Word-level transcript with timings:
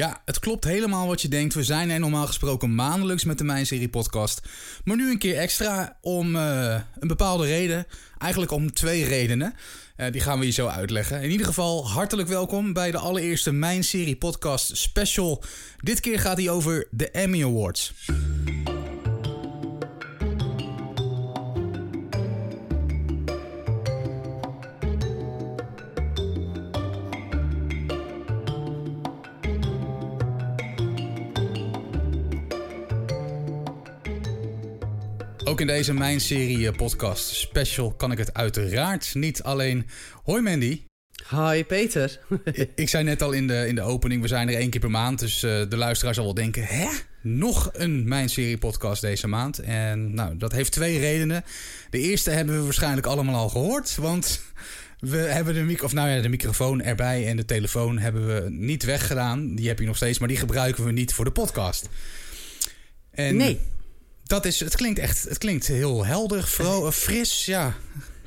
Ja, 0.00 0.22
het 0.24 0.38
klopt 0.38 0.64
helemaal 0.64 1.06
wat 1.06 1.22
je 1.22 1.28
denkt. 1.28 1.54
We 1.54 1.64
zijn 1.64 1.90
er 1.90 2.00
normaal 2.00 2.26
gesproken 2.26 2.74
maandelijks 2.74 3.24
met 3.24 3.38
de 3.38 3.44
Mijn 3.44 3.66
Serie 3.66 3.88
podcast. 3.88 4.40
Maar 4.84 4.96
nu 4.96 5.10
een 5.10 5.18
keer 5.18 5.36
extra 5.36 5.96
om 6.00 6.36
uh, 6.36 6.80
een 6.98 7.08
bepaalde 7.08 7.46
reden. 7.46 7.86
Eigenlijk 8.18 8.52
om 8.52 8.72
twee 8.72 9.04
redenen. 9.04 9.54
Uh, 9.96 10.06
die 10.12 10.20
gaan 10.20 10.38
we 10.38 10.44
je 10.44 10.52
zo 10.52 10.66
uitleggen. 10.66 11.22
In 11.22 11.30
ieder 11.30 11.46
geval 11.46 11.88
hartelijk 11.88 12.28
welkom 12.28 12.72
bij 12.72 12.90
de 12.90 12.98
allereerste 12.98 13.52
Mijn 13.52 13.84
Serie 13.84 14.16
podcast 14.16 14.76
special. 14.76 15.42
Dit 15.76 16.00
keer 16.00 16.20
gaat 16.20 16.36
hij 16.36 16.50
over 16.50 16.86
de 16.90 17.10
Emmy 17.10 17.44
Awards. 17.44 17.92
Ook 35.60 35.68
in 35.68 35.74
deze 35.74 35.94
Mijn 35.94 36.20
Serie 36.20 36.68
eh, 36.68 36.76
podcast 36.76 37.28
special 37.28 37.92
kan 37.92 38.12
ik 38.12 38.18
het 38.18 38.34
uiteraard 38.34 39.14
niet 39.14 39.42
alleen. 39.42 39.86
Hoi 40.24 40.42
Mandy. 40.42 40.82
Hi 41.30 41.64
Peter. 41.64 42.20
ik, 42.74 42.88
zei 42.88 43.04
net 43.04 43.22
al 43.22 43.32
in 43.32 43.46
de, 43.46 43.66
in 43.66 43.74
de 43.74 43.80
opening, 43.82 44.22
we 44.22 44.28
zijn 44.28 44.48
er 44.48 44.54
één 44.54 44.70
keer 44.70 44.80
per 44.80 44.90
maand. 44.90 45.18
Dus 45.18 45.42
uh, 45.42 45.62
de 45.68 45.76
luisteraar 45.76 46.14
zal 46.14 46.24
wel 46.24 46.34
denken, 46.34 46.64
hè? 46.64 46.88
Nog 47.22 47.70
een 47.72 48.08
Mijn 48.08 48.28
Serie 48.28 48.58
podcast 48.58 49.00
deze 49.00 49.26
maand. 49.26 49.58
En 49.58 50.14
nou, 50.14 50.36
dat 50.36 50.52
heeft 50.52 50.72
twee 50.72 50.98
redenen. 50.98 51.44
De 51.90 51.98
eerste 51.98 52.30
hebben 52.30 52.56
we 52.56 52.64
waarschijnlijk 52.64 53.06
allemaal 53.06 53.34
al 53.34 53.48
gehoord. 53.48 53.96
Want 53.96 54.42
we 54.98 55.16
hebben 55.16 55.54
de, 55.54 55.60
micro 55.60 55.84
of 55.84 55.92
nou 55.92 56.08
ja, 56.08 56.20
de 56.20 56.28
microfoon 56.28 56.82
erbij 56.82 57.26
en 57.26 57.36
de 57.36 57.44
telefoon 57.44 57.98
hebben 57.98 58.26
we 58.26 58.50
niet 58.50 58.84
weggedaan. 58.84 59.54
Die 59.54 59.68
heb 59.68 59.78
je 59.78 59.86
nog 59.86 59.96
steeds, 59.96 60.18
maar 60.18 60.28
die 60.28 60.36
gebruiken 60.36 60.84
we 60.84 60.92
niet 60.92 61.14
voor 61.14 61.24
de 61.24 61.32
podcast. 61.32 61.88
En 63.10 63.36
nee. 63.36 63.60
Dat 64.30 64.44
is, 64.44 64.60
het 64.60 64.76
klinkt 64.76 64.98
echt, 64.98 65.28
het 65.28 65.38
klinkt 65.38 65.66
heel 65.66 66.06
helder, 66.06 66.44
vro, 66.46 66.90
fris, 67.06 67.44
ja. 67.44 67.74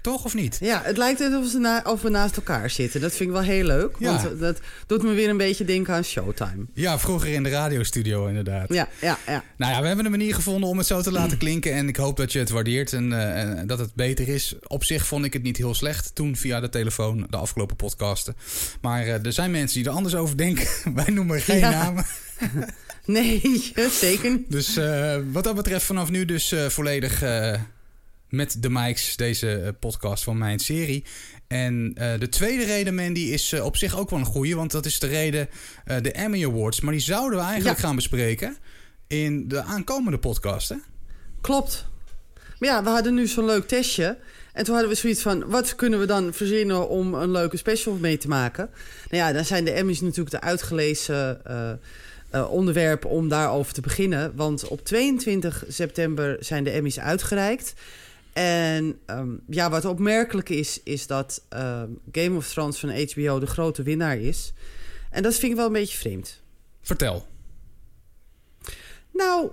Toch 0.01 0.25
of 0.25 0.33
niet? 0.33 0.57
Ja, 0.61 0.81
het 0.83 0.97
lijkt 0.97 1.21
alsof 1.21 1.51
we, 1.51 1.59
na, 1.59 1.81
of 1.85 2.01
we 2.01 2.09
naast 2.09 2.35
elkaar 2.35 2.69
zitten. 2.69 3.01
Dat 3.01 3.11
vind 3.11 3.29
ik 3.29 3.35
wel 3.35 3.43
heel 3.43 3.63
leuk. 3.63 3.97
Want 3.97 4.21
ja. 4.21 4.29
dat 4.29 4.59
doet 4.87 5.03
me 5.03 5.13
weer 5.13 5.29
een 5.29 5.37
beetje 5.37 5.65
denken 5.65 5.93
aan 5.93 6.03
Showtime. 6.03 6.65
Ja, 6.73 6.99
vroeger 6.99 7.33
in 7.33 7.43
de 7.43 7.49
radiostudio 7.49 8.27
inderdaad. 8.27 8.73
Ja, 8.73 8.87
ja, 9.01 9.17
ja. 9.27 9.43
Nou 9.57 9.73
ja, 9.73 9.81
we 9.81 9.87
hebben 9.87 10.05
een 10.05 10.11
manier 10.11 10.35
gevonden 10.35 10.69
om 10.69 10.77
het 10.77 10.87
zo 10.87 11.01
te 11.01 11.11
laten 11.11 11.37
klinken. 11.43 11.73
En 11.73 11.87
ik 11.87 11.95
hoop 11.95 12.17
dat 12.17 12.31
je 12.31 12.39
het 12.39 12.49
waardeert 12.49 12.93
en 12.93 13.11
uh, 13.11 13.61
dat 13.65 13.79
het 13.79 13.93
beter 13.93 14.27
is. 14.27 14.55
Op 14.67 14.83
zich 14.83 15.05
vond 15.05 15.25
ik 15.25 15.33
het 15.33 15.43
niet 15.43 15.57
heel 15.57 15.73
slecht 15.73 16.15
toen 16.15 16.35
via 16.35 16.59
de 16.59 16.69
telefoon 16.69 17.27
de 17.29 17.37
afgelopen 17.37 17.75
podcasten. 17.75 18.35
Maar 18.81 19.05
uh, 19.05 19.25
er 19.25 19.33
zijn 19.33 19.51
mensen 19.51 19.77
die 19.81 19.89
er 19.89 19.95
anders 19.95 20.15
over 20.15 20.37
denken. 20.37 20.67
Wij 20.95 21.09
noemen 21.13 21.41
geen 21.41 21.59
ja. 21.59 21.69
namen. 21.69 22.05
Nee, 23.05 23.71
zeker 23.91 24.39
Dus 24.47 24.77
uh, 24.77 25.15
wat 25.31 25.43
dat 25.43 25.55
betreft 25.55 25.85
vanaf 25.85 26.09
nu 26.09 26.25
dus 26.25 26.51
uh, 26.51 26.65
volledig 26.65 27.23
uh, 27.23 27.53
met 28.29 28.61
de 28.61 28.69
mics 28.69 29.15
deze 29.15 29.75
podcast 29.79 30.23
van 30.23 30.37
mijn 30.37 30.59
serie. 30.59 31.03
En 31.47 31.93
de 32.19 32.29
tweede 32.29 32.65
reden, 32.65 32.95
Mandy, 32.95 33.19
is 33.19 33.53
op 33.53 33.77
zich 33.77 33.97
ook 33.97 34.09
wel 34.09 34.19
een 34.19 34.25
goede. 34.25 34.55
Want 34.55 34.71
dat 34.71 34.85
is 34.85 34.99
de 34.99 35.07
reden 35.07 35.49
de 36.01 36.11
Emmy 36.11 36.45
Awards. 36.45 36.81
Maar 36.81 36.93
die 36.93 37.01
zouden 37.01 37.39
we 37.39 37.45
eigenlijk 37.45 37.77
ja. 37.79 37.85
gaan 37.85 37.95
bespreken 37.95 38.57
in 39.07 39.47
de 39.47 39.61
aankomende 39.61 40.17
podcast, 40.17 40.69
hè? 40.69 40.75
Klopt. 41.41 41.85
Maar 42.59 42.69
ja, 42.69 42.83
we 42.83 42.89
hadden 42.89 43.13
nu 43.13 43.27
zo'n 43.27 43.45
leuk 43.45 43.67
testje. 43.67 44.17
En 44.53 44.63
toen 44.63 44.73
hadden 44.73 44.93
we 44.93 44.99
zoiets 44.99 45.21
van, 45.21 45.49
wat 45.49 45.75
kunnen 45.75 45.99
we 45.99 46.05
dan 46.05 46.33
verzinnen 46.33 46.89
om 46.89 47.13
een 47.13 47.31
leuke 47.31 47.57
special 47.57 47.95
mee 47.95 48.17
te 48.17 48.27
maken? 48.27 48.69
Nou 49.09 49.23
ja, 49.23 49.33
dan 49.33 49.45
zijn 49.45 49.65
de 49.65 49.71
Emmys 49.71 50.01
natuurlijk 50.01 50.31
de 50.31 50.41
uitgelezen... 50.41 51.41
Uh, 52.35 52.51
onderwerp 52.51 53.05
om 53.05 53.27
daarover 53.27 53.73
te 53.73 53.81
beginnen. 53.81 54.35
Want 54.35 54.67
op 54.67 54.85
22 54.85 55.63
september 55.67 56.37
zijn 56.39 56.63
de 56.63 56.69
Emmys 56.69 56.99
uitgereikt. 56.99 57.73
En 58.33 58.99
um, 59.07 59.41
ja, 59.49 59.69
wat 59.69 59.85
opmerkelijk 59.85 60.49
is, 60.49 60.79
is 60.83 61.07
dat 61.07 61.41
uh, 61.53 61.83
Game 62.11 62.35
of 62.37 62.49
Thrones 62.49 62.79
van 62.79 62.89
HBO 62.89 63.39
de 63.39 63.47
grote 63.47 63.83
winnaar 63.83 64.17
is. 64.17 64.53
En 65.09 65.23
dat 65.23 65.35
vind 65.35 65.51
ik 65.51 65.57
wel 65.57 65.65
een 65.65 65.73
beetje 65.73 65.97
vreemd. 65.97 66.41
Vertel. 66.81 67.27
Nou, 69.11 69.51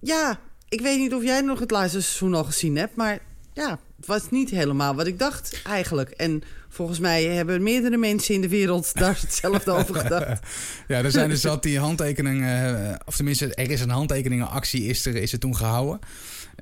ja, 0.00 0.40
ik 0.68 0.80
weet 0.80 0.98
niet 0.98 1.14
of 1.14 1.22
jij 1.22 1.40
nog 1.40 1.58
het 1.58 1.70
laatste 1.70 2.00
seizoen 2.00 2.34
al 2.34 2.44
gezien 2.44 2.76
hebt, 2.76 2.96
maar 2.96 3.18
ja, 3.52 3.80
het 3.96 4.06
was 4.06 4.30
niet 4.30 4.50
helemaal 4.50 4.94
wat 4.94 5.06
ik 5.06 5.18
dacht 5.18 5.62
eigenlijk. 5.64 6.10
En 6.10 6.42
volgens 6.76 6.98
mij 6.98 7.24
hebben 7.24 7.62
meerdere 7.62 7.96
mensen 7.96 8.34
in 8.34 8.40
de 8.40 8.48
wereld 8.48 8.94
daar 8.94 9.18
hetzelfde 9.20 9.70
over 9.70 9.94
gedacht. 9.94 10.46
Ja, 10.88 11.02
er 11.02 11.10
zijn 11.10 11.28
dus 11.28 11.46
al 11.46 11.60
die 11.60 11.78
handtekeningen, 11.78 12.88
eh, 12.88 12.94
of 13.06 13.16
tenminste, 13.16 13.54
er 13.54 13.70
is 13.70 13.80
een 13.80 13.90
handtekeningenactie, 13.90 14.84
is 14.84 15.06
er, 15.06 15.16
is 15.16 15.32
er 15.32 15.38
toen 15.38 15.56
gehouden. 15.56 16.00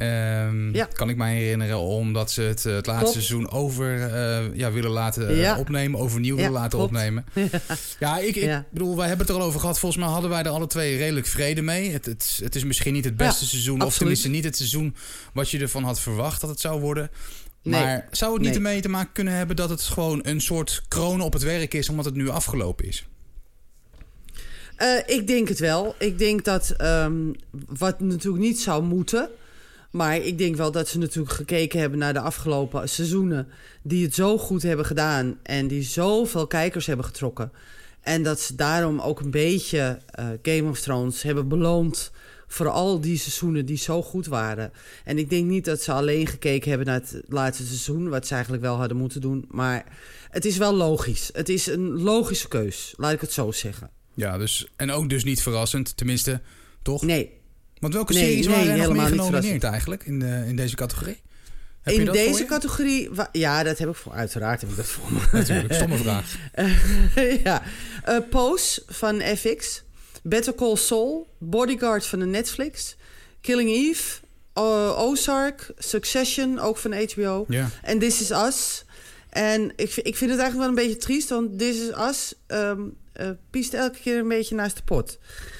Um, 0.02 0.74
ja. 0.74 0.88
Kan 0.92 1.08
ik 1.08 1.16
mij 1.16 1.34
herinneren, 1.34 1.78
omdat 1.78 2.30
ze 2.30 2.42
het, 2.42 2.62
het 2.62 2.86
laatste 2.86 3.12
seizoen 3.12 3.50
over 3.50 3.96
uh, 3.96 4.56
ja, 4.56 4.72
willen 4.72 4.90
laten 4.90 5.36
ja. 5.36 5.58
opnemen, 5.58 6.00
overnieuw 6.00 6.36
willen 6.36 6.50
laten 6.50 6.78
klopt. 6.78 6.92
opnemen. 6.92 7.24
Ja, 7.98 8.18
ik, 8.18 8.36
ik 8.36 8.62
bedoel, 8.70 8.96
wij 8.96 9.08
hebben 9.08 9.26
het 9.26 9.34
er 9.34 9.40
al 9.40 9.46
over 9.46 9.60
gehad. 9.60 9.78
Volgens 9.78 10.02
mij 10.02 10.10
hadden 10.12 10.30
wij 10.30 10.42
er 10.42 10.48
alle 10.48 10.66
twee 10.66 10.96
redelijk 10.96 11.26
vrede 11.26 11.62
mee. 11.62 11.90
Het, 11.90 12.06
het, 12.06 12.40
het 12.42 12.54
is 12.54 12.64
misschien 12.64 12.92
niet 12.92 13.04
het 13.04 13.16
beste 13.16 13.46
seizoen, 13.46 13.74
absoluut. 13.74 13.92
of 13.92 13.98
tenminste 13.98 14.28
niet 14.28 14.44
het 14.44 14.56
seizoen 14.56 14.94
wat 15.32 15.50
je 15.50 15.58
ervan 15.58 15.84
had 15.84 16.00
verwacht 16.00 16.40
dat 16.40 16.50
het 16.50 16.60
zou 16.60 16.80
worden. 16.80 17.10
Maar 17.64 18.08
zou 18.10 18.32
het 18.32 18.40
niet 18.42 18.50
nee. 18.50 18.58
ermee 18.58 18.80
te 18.80 18.88
maken 18.88 19.12
kunnen 19.12 19.34
hebben 19.34 19.56
dat 19.56 19.70
het 19.70 19.82
gewoon 19.82 20.20
een 20.22 20.40
soort 20.40 20.82
kroon 20.88 21.20
op 21.20 21.32
het 21.32 21.42
werk 21.42 21.74
is, 21.74 21.88
omdat 21.88 22.04
het 22.04 22.14
nu 22.14 22.28
afgelopen 22.28 22.86
is? 22.86 23.06
Uh, 24.78 24.98
ik 25.06 25.26
denk 25.26 25.48
het 25.48 25.58
wel. 25.58 25.94
Ik 25.98 26.18
denk 26.18 26.44
dat 26.44 26.74
um, 26.80 27.34
wat 27.66 28.00
natuurlijk 28.00 28.44
niet 28.44 28.60
zou 28.60 28.82
moeten. 28.82 29.28
Maar 29.90 30.16
ik 30.16 30.38
denk 30.38 30.56
wel 30.56 30.70
dat 30.70 30.88
ze 30.88 30.98
natuurlijk 30.98 31.34
gekeken 31.34 31.80
hebben 31.80 31.98
naar 31.98 32.12
de 32.12 32.20
afgelopen 32.20 32.88
seizoenen. 32.88 33.48
Die 33.82 34.04
het 34.04 34.14
zo 34.14 34.38
goed 34.38 34.62
hebben 34.62 34.86
gedaan. 34.86 35.38
En 35.42 35.66
die 35.66 35.82
zoveel 35.82 36.46
kijkers 36.46 36.86
hebben 36.86 37.04
getrokken. 37.04 37.52
En 38.00 38.22
dat 38.22 38.40
ze 38.40 38.54
daarom 38.54 39.00
ook 39.00 39.20
een 39.20 39.30
beetje 39.30 39.98
uh, 40.18 40.26
Game 40.42 40.70
of 40.70 40.80
Thrones 40.80 41.22
hebben 41.22 41.48
beloond 41.48 42.10
voor 42.46 42.68
al 42.68 43.00
die 43.00 43.18
seizoenen 43.18 43.66
die 43.66 43.76
zo 43.76 44.02
goed 44.02 44.26
waren. 44.26 44.72
En 45.04 45.18
ik 45.18 45.30
denk 45.30 45.46
niet 45.46 45.64
dat 45.64 45.82
ze 45.82 45.92
alleen 45.92 46.26
gekeken 46.26 46.68
hebben 46.68 46.86
naar 46.86 47.00
het 47.00 47.20
laatste 47.28 47.66
seizoen, 47.66 48.08
wat 48.08 48.26
ze 48.26 48.32
eigenlijk 48.32 48.62
wel 48.62 48.76
hadden 48.76 48.96
moeten 48.96 49.20
doen. 49.20 49.44
Maar 49.48 49.84
het 50.30 50.44
is 50.44 50.56
wel 50.56 50.74
logisch. 50.74 51.30
Het 51.32 51.48
is 51.48 51.66
een 51.66 52.02
logische 52.02 52.48
keus, 52.48 52.94
laat 52.96 53.12
ik 53.12 53.20
het 53.20 53.32
zo 53.32 53.52
zeggen. 53.52 53.90
Ja, 54.14 54.38
dus, 54.38 54.66
en 54.76 54.90
ook 54.90 55.08
dus 55.08 55.24
niet 55.24 55.42
verrassend, 55.42 55.96
tenminste, 55.96 56.40
toch? 56.82 57.02
Nee. 57.02 57.32
Want 57.78 57.94
welke 57.94 58.12
nee, 58.12 58.22
series 58.22 58.46
waren 58.46 58.68
er 58.68 58.76
nog 58.76 58.96
meer 58.96 59.06
genomineerd 59.06 59.64
eigenlijk 59.64 60.04
in, 60.04 60.18
de, 60.18 60.44
in 60.46 60.56
deze 60.56 60.76
categorie? 60.76 61.22
Heb 61.82 61.94
in 61.94 62.12
deze 62.12 62.44
categorie, 62.44 63.10
ja, 63.32 63.62
dat 63.62 63.78
heb 63.78 63.88
ik 63.88 63.94
voor. 63.94 64.12
Uiteraard 64.12 64.60
heb 64.60 64.70
ik 64.70 64.76
dat 64.76 64.86
voor 64.86 65.12
me. 65.12 65.20
Natuurlijk, 65.32 65.74
stomme 65.74 65.96
vraag. 66.06 66.36
ja, 67.44 67.62
uh, 68.08 68.18
Pose 68.30 68.82
van 68.86 69.20
FX. 69.20 69.82
Better 70.26 70.54
Call 70.54 70.76
Saul, 70.76 71.28
Bodyguard 71.38 72.06
van 72.06 72.18
de 72.18 72.24
Netflix, 72.24 72.96
Killing 73.40 73.70
Eve, 73.70 74.20
uh, 74.58 74.98
Ozark, 74.98 75.72
Succession, 75.78 76.58
ook 76.58 76.76
van 76.76 77.08
HBO. 77.12 77.46
En 77.82 77.98
This 77.98 78.20
Is 78.20 78.30
Us. 78.30 78.84
En 79.30 79.72
ik, 79.76 79.94
ik 79.96 80.16
vind 80.16 80.30
het 80.30 80.40
eigenlijk 80.40 80.56
wel 80.56 80.68
een 80.68 80.88
beetje 80.88 80.96
triest, 80.96 81.28
want 81.28 81.58
This 81.58 81.76
Is 81.76 81.90
Us 82.08 82.34
um, 82.46 82.96
uh, 83.20 83.30
piest 83.50 83.74
elke 83.74 83.98
keer 83.98 84.18
een 84.18 84.28
beetje 84.28 84.54
naast 84.54 84.76
de 84.76 84.82
pot. 84.82 85.18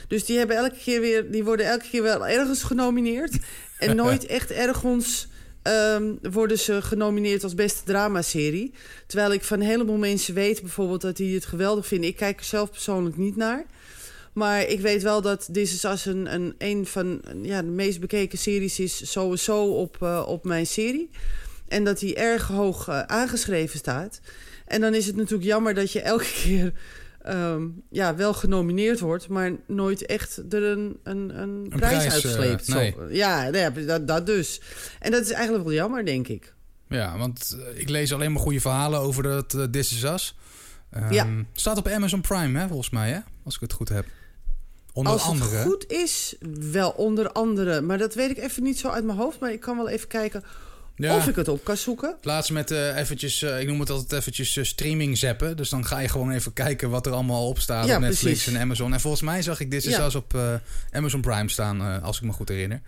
Dus 0.09 0.25
die, 0.25 0.39
hebben 0.39 0.57
elke 0.57 0.77
keer 0.77 1.01
weer, 1.01 1.31
die 1.31 1.45
worden 1.45 1.67
elke 1.67 1.89
keer 1.91 2.03
wel 2.03 2.27
ergens 2.27 2.63
genomineerd. 2.63 3.39
en 3.79 3.97
nooit 3.97 4.27
echt 4.27 4.51
ergens 4.51 5.29
um, 5.63 6.19
worden 6.23 6.59
ze 6.59 6.83
genomineerd 6.83 7.43
als 7.43 7.55
beste 7.55 7.85
dramaserie. 7.85 8.73
Terwijl 9.07 9.33
ik 9.33 9.45
van 9.45 9.61
een 9.61 9.67
heleboel 9.67 9.97
mensen 9.97 10.35
weet 10.35 10.61
bijvoorbeeld 10.61 11.01
dat 11.01 11.17
die 11.17 11.35
het 11.35 11.45
geweldig 11.45 11.87
vinden. 11.87 12.09
Ik 12.09 12.17
kijk 12.17 12.39
er 12.39 12.45
zelf 12.45 12.71
persoonlijk 12.71 13.17
niet 13.17 13.37
naar. 13.37 13.67
Maar 14.34 14.62
ik 14.62 14.81
weet 14.81 15.03
wel 15.03 15.21
dat 15.21 15.48
This 15.53 15.72
Is 15.72 15.84
Us 15.84 16.07
een, 16.07 16.34
een, 16.34 16.54
een 16.59 16.86
van 16.86 17.22
ja, 17.42 17.63
de 17.63 17.69
meest 17.69 18.01
bekeken 18.01 18.39
series 18.39 18.78
is 18.78 19.10
sowieso 19.10 19.65
op, 19.65 19.98
uh, 20.03 20.25
op 20.27 20.45
mijn 20.45 20.66
serie. 20.66 21.10
En 21.69 21.84
dat 21.84 21.98
die 21.98 22.15
erg 22.15 22.47
hoog 22.47 22.89
uh, 22.89 23.01
aangeschreven 23.01 23.78
staat. 23.78 24.21
En 24.66 24.81
dan 24.81 24.95
is 24.95 25.07
het 25.07 25.16
natuurlijk 25.16 25.45
jammer 25.45 25.75
dat 25.75 25.92
je 25.92 26.01
elke 26.01 26.33
keer 26.42 26.72
um, 27.27 27.83
ja, 27.91 28.16
wel 28.16 28.34
genomineerd 28.34 29.01
wordt, 29.01 29.28
maar 29.28 29.53
nooit 29.66 30.07
echt 30.07 30.42
er 30.51 30.63
een, 30.63 30.98
een, 31.03 31.41
een, 31.41 31.48
een 31.48 31.69
prijs, 31.69 32.07
prijs 32.07 32.13
uitsleept. 32.13 32.69
Uh, 32.69 32.75
nee. 32.75 32.95
Ja, 33.10 33.51
dat, 33.51 34.09
dat 34.09 34.27
dus. 34.27 34.60
En 35.01 35.10
dat 35.10 35.22
is 35.22 35.31
eigenlijk 35.31 35.65
wel 35.65 35.75
jammer, 35.75 36.04
denk 36.04 36.28
ik. 36.28 36.54
Ja, 36.89 37.19
want 37.19 37.59
ik 37.75 37.89
lees 37.89 38.13
alleen 38.13 38.33
maar 38.33 38.42
goede 38.42 38.60
verhalen 38.60 39.01
over 39.01 39.22
dat 39.22 39.69
This 39.71 39.92
Is 39.92 40.03
Us. 40.03 40.36
Um, 40.97 41.13
ja. 41.13 41.27
Staat 41.53 41.78
op 41.78 41.89
Amazon 41.89 42.21
Prime, 42.21 42.59
hè, 42.59 42.66
volgens 42.66 42.91
mij, 42.91 43.10
hè? 43.10 43.19
als 43.45 43.54
ik 43.54 43.60
het 43.60 43.72
goed 43.72 43.89
heb. 43.89 44.07
Onder 44.95 45.13
Als 45.13 45.23
andere. 45.23 45.57
het 45.57 45.67
goed 45.67 45.93
is, 45.93 46.35
wel 46.71 46.91
onder 46.91 47.33
andere. 47.33 47.81
Maar 47.81 47.99
dat 47.99 48.15
weet 48.15 48.31
ik 48.31 48.39
even 48.39 48.63
niet 48.63 48.79
zo 48.79 48.89
uit 48.89 49.05
mijn 49.05 49.19
hoofd. 49.19 49.39
Maar 49.41 49.53
ik 49.53 49.61
kan 49.61 49.77
wel 49.77 49.89
even 49.89 50.09
kijken 50.09 50.45
Of 50.99 51.29
ik 51.29 51.37
het 51.37 51.49
op 51.49 51.65
kan 51.65 51.77
zoeken. 51.77 52.17
Laatst 52.23 52.51
met 52.51 52.71
uh, 52.71 52.97
eventjes, 52.97 53.43
uh, 53.43 53.61
ik 53.61 53.67
noem 53.67 53.81
het 53.81 53.91
altijd 53.91 54.13
eventjes 54.13 54.57
uh, 54.57 54.65
streaming 54.65 55.19
zappen. 55.19 55.57
Dus 55.57 55.69
dan 55.69 55.87
ga 55.87 55.99
je 55.99 56.09
gewoon 56.09 56.31
even 56.31 56.53
kijken 56.53 56.91
wat 56.91 57.07
er 57.07 57.13
allemaal 57.13 57.49
op 57.49 57.59
staat 57.59 57.87
ja, 57.87 57.95
op 57.95 58.01
Netflix 58.01 58.23
precies. 58.23 58.55
en 58.55 58.61
Amazon. 58.61 58.93
En 58.93 59.01
volgens 59.01 59.23
mij 59.23 59.43
zag 59.43 59.61
ik 59.61 59.71
dit 59.71 59.83
ja. 59.85 59.91
zelfs 59.91 60.15
op 60.15 60.39
Amazon 60.91 61.21
Prime 61.21 61.49
staan, 61.49 62.03
als 62.03 62.17
ik 62.17 62.23
me 62.23 62.33
goed 62.33 62.49
herinner. 62.49 62.81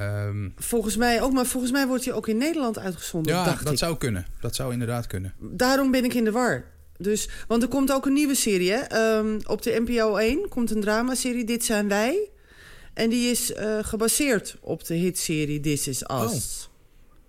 Um, 0.00 0.52
volgens 0.56 0.96
mij 0.96 1.22
ook, 1.22 1.32
maar 1.32 1.46
volgens 1.46 1.72
mij 1.72 1.86
wordt 1.86 2.04
hij 2.04 2.14
ook 2.14 2.28
in 2.28 2.36
Nederland 2.36 2.78
uitgezonden. 2.78 3.34
Ja, 3.34 3.44
dacht 3.44 3.64
dat 3.64 3.72
ik. 3.72 3.78
zou 3.78 3.96
kunnen. 3.96 4.26
Dat 4.40 4.54
zou 4.54 4.72
inderdaad 4.72 5.06
kunnen. 5.06 5.34
Daarom 5.38 5.90
ben 5.90 6.04
ik 6.04 6.14
in 6.14 6.24
de 6.24 6.30
war. 6.30 6.64
Dus, 6.98 7.28
want 7.46 7.62
er 7.62 7.68
komt 7.68 7.92
ook 7.92 8.06
een 8.06 8.12
nieuwe 8.12 8.34
serie. 8.34 8.72
Hè? 8.72 9.16
Um, 9.18 9.38
op 9.46 9.62
de 9.62 9.82
NPO 9.86 10.16
1 10.16 10.48
komt 10.48 10.70
een 10.70 10.80
dramaserie, 10.80 11.44
Dit 11.44 11.64
zijn 11.64 11.88
wij. 11.88 12.30
En 12.94 13.10
die 13.10 13.30
is 13.30 13.50
uh, 13.50 13.78
gebaseerd 13.82 14.56
op 14.60 14.84
de 14.84 14.94
hitserie 14.94 15.60
This 15.60 15.88
is 15.88 16.02
Us. 16.02 16.68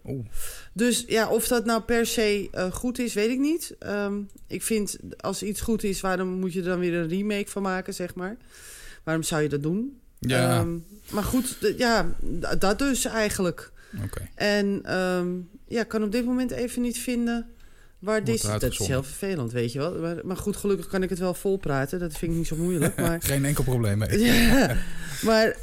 Oh. 0.03 0.11
Oh. 0.11 0.25
Dus 0.73 1.03
ja, 1.07 1.29
of 1.29 1.47
dat 1.47 1.65
nou 1.65 1.81
per 1.81 2.05
se 2.05 2.49
uh, 2.55 2.71
goed 2.71 2.99
is, 2.99 3.13
weet 3.13 3.29
ik 3.29 3.39
niet. 3.39 3.75
Um, 3.79 4.29
ik 4.47 4.63
vind, 4.63 4.97
als 5.17 5.43
iets 5.43 5.61
goed 5.61 5.83
is, 5.83 6.01
waarom 6.01 6.27
moet 6.27 6.53
je 6.53 6.59
er 6.59 6.65
dan 6.65 6.79
weer 6.79 6.93
een 6.93 7.07
remake 7.07 7.49
van 7.49 7.61
maken, 7.61 7.93
zeg 7.93 8.15
maar? 8.15 8.37
Waarom 9.03 9.23
zou 9.23 9.41
je 9.41 9.49
dat 9.49 9.63
doen? 9.63 9.99
Ja. 10.19 10.59
Um, 10.59 10.85
maar 11.11 11.23
goed, 11.23 11.57
ja, 11.77 12.15
dat 12.57 12.79
dus 12.79 13.05
eigenlijk. 13.05 13.71
Okay. 14.03 14.31
En 14.35 14.81
ja, 15.67 15.83
kan 15.83 16.03
op 16.03 16.11
dit 16.11 16.25
moment 16.25 16.51
even 16.51 16.81
niet 16.81 16.97
vinden 16.97 17.47
Waar 17.99 18.23
dit, 18.23 18.41
dat 18.41 18.63
is 18.63 18.77
heel 18.77 19.03
vervelend, 19.03 19.51
weet 19.51 19.71
je 19.71 19.79
wel. 19.79 19.99
Maar, 19.99 20.15
maar, 20.23 20.37
goed, 20.37 20.55
gelukkig 20.55 20.87
kan 20.87 21.03
ik 21.03 21.09
het 21.09 21.19
wel 21.19 21.33
volpraten. 21.33 21.99
Dat 21.99 22.11
vind 22.11 22.31
ik 22.31 22.37
niet 22.37 22.47
zo 22.47 22.55
moeilijk. 22.55 22.95
Maar... 23.01 23.21
Geen 23.21 23.45
enkel 23.45 23.63
probleem 23.63 23.97
mee. 23.97 24.19
ja, 24.25 24.77
maar 25.21 25.55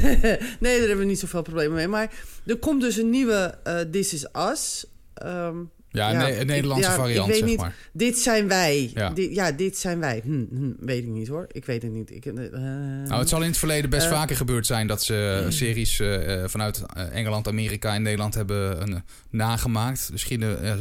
nee, 0.60 0.78
daar 0.78 0.88
hebben 0.88 0.98
we 0.98 1.04
niet 1.04 1.18
zoveel 1.18 1.42
problemen 1.42 1.74
mee. 1.76 1.88
Maar 1.88 2.12
er 2.46 2.58
komt 2.58 2.80
dus 2.80 2.96
een 2.96 3.10
nieuwe 3.10 3.58
uh, 3.66 3.80
This 3.80 4.12
Is 4.12 4.26
Us. 4.32 4.86
Um, 5.24 5.70
ja, 5.94 6.28
een 6.40 6.46
Nederlandse 6.46 6.90
ja, 6.90 6.96
variant, 6.96 7.26
ik 7.28 7.32
weet 7.32 7.38
zeg 7.38 7.48
niet, 7.48 7.58
maar. 7.58 7.74
Dit 7.92 8.18
zijn 8.18 8.48
wij. 8.48 8.90
Ja, 8.94 9.10
dit, 9.10 9.34
ja, 9.34 9.52
dit 9.52 9.78
zijn 9.78 10.00
wij. 10.00 10.20
Hm, 10.24 10.44
hm, 10.50 10.72
weet 10.78 11.02
ik 11.02 11.08
niet 11.08 11.28
hoor. 11.28 11.46
Ik 11.52 11.64
weet 11.64 11.82
het 11.82 11.92
niet. 11.92 12.10
Ik, 12.10 12.24
uh, 12.24 12.32
nou, 12.34 13.18
het 13.18 13.28
zal 13.28 13.40
in 13.40 13.48
het 13.48 13.58
verleden 13.58 13.90
best 13.90 14.06
uh, 14.06 14.12
vaker 14.12 14.36
gebeurd 14.36 14.66
zijn... 14.66 14.86
dat 14.86 15.02
ze 15.02 15.42
uh, 15.44 15.50
series 15.50 16.02
vanuit 16.44 16.82
Engeland, 17.12 17.48
Amerika 17.48 17.94
en 17.94 18.02
Nederland 18.02 18.34
hebben 18.34 19.04
nagemaakt. 19.30 20.10
Dus 20.10 20.20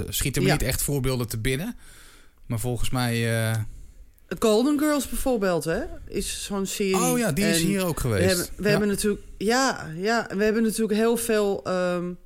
schieten, 0.10 0.42
me 0.42 0.48
ja. 0.48 0.54
niet 0.54 0.63
echt 0.63 0.81
voorbeelden 0.81 1.27
te 1.27 1.38
binnen. 1.38 1.75
Maar 2.45 2.60
volgens 2.60 2.89
mij... 2.89 3.27
Golden 4.39 4.80
Girls 4.80 5.10
bijvoorbeeld, 5.10 5.63
hè? 5.63 5.80
Is 6.07 6.44
zo'n 6.44 6.65
serie. 6.65 6.98
Oh 6.98 7.18
ja, 7.18 7.31
die 7.31 7.45
is 7.45 7.62
en 7.62 7.68
hier 7.68 7.86
ook 7.86 8.00
geweest. 8.00 8.24
We 8.24 8.30
hebben, 8.30 8.63
we 8.63 8.69
hebben 8.69 8.88
natuurlijk... 8.88 9.21
Ja, 9.38 9.88
ja, 9.95 10.27
we 10.36 10.44
hebben 10.44 10.63
natuurlijk 10.63 11.00
heel 11.00 11.18
veel 11.18 11.63
um, 11.68 12.18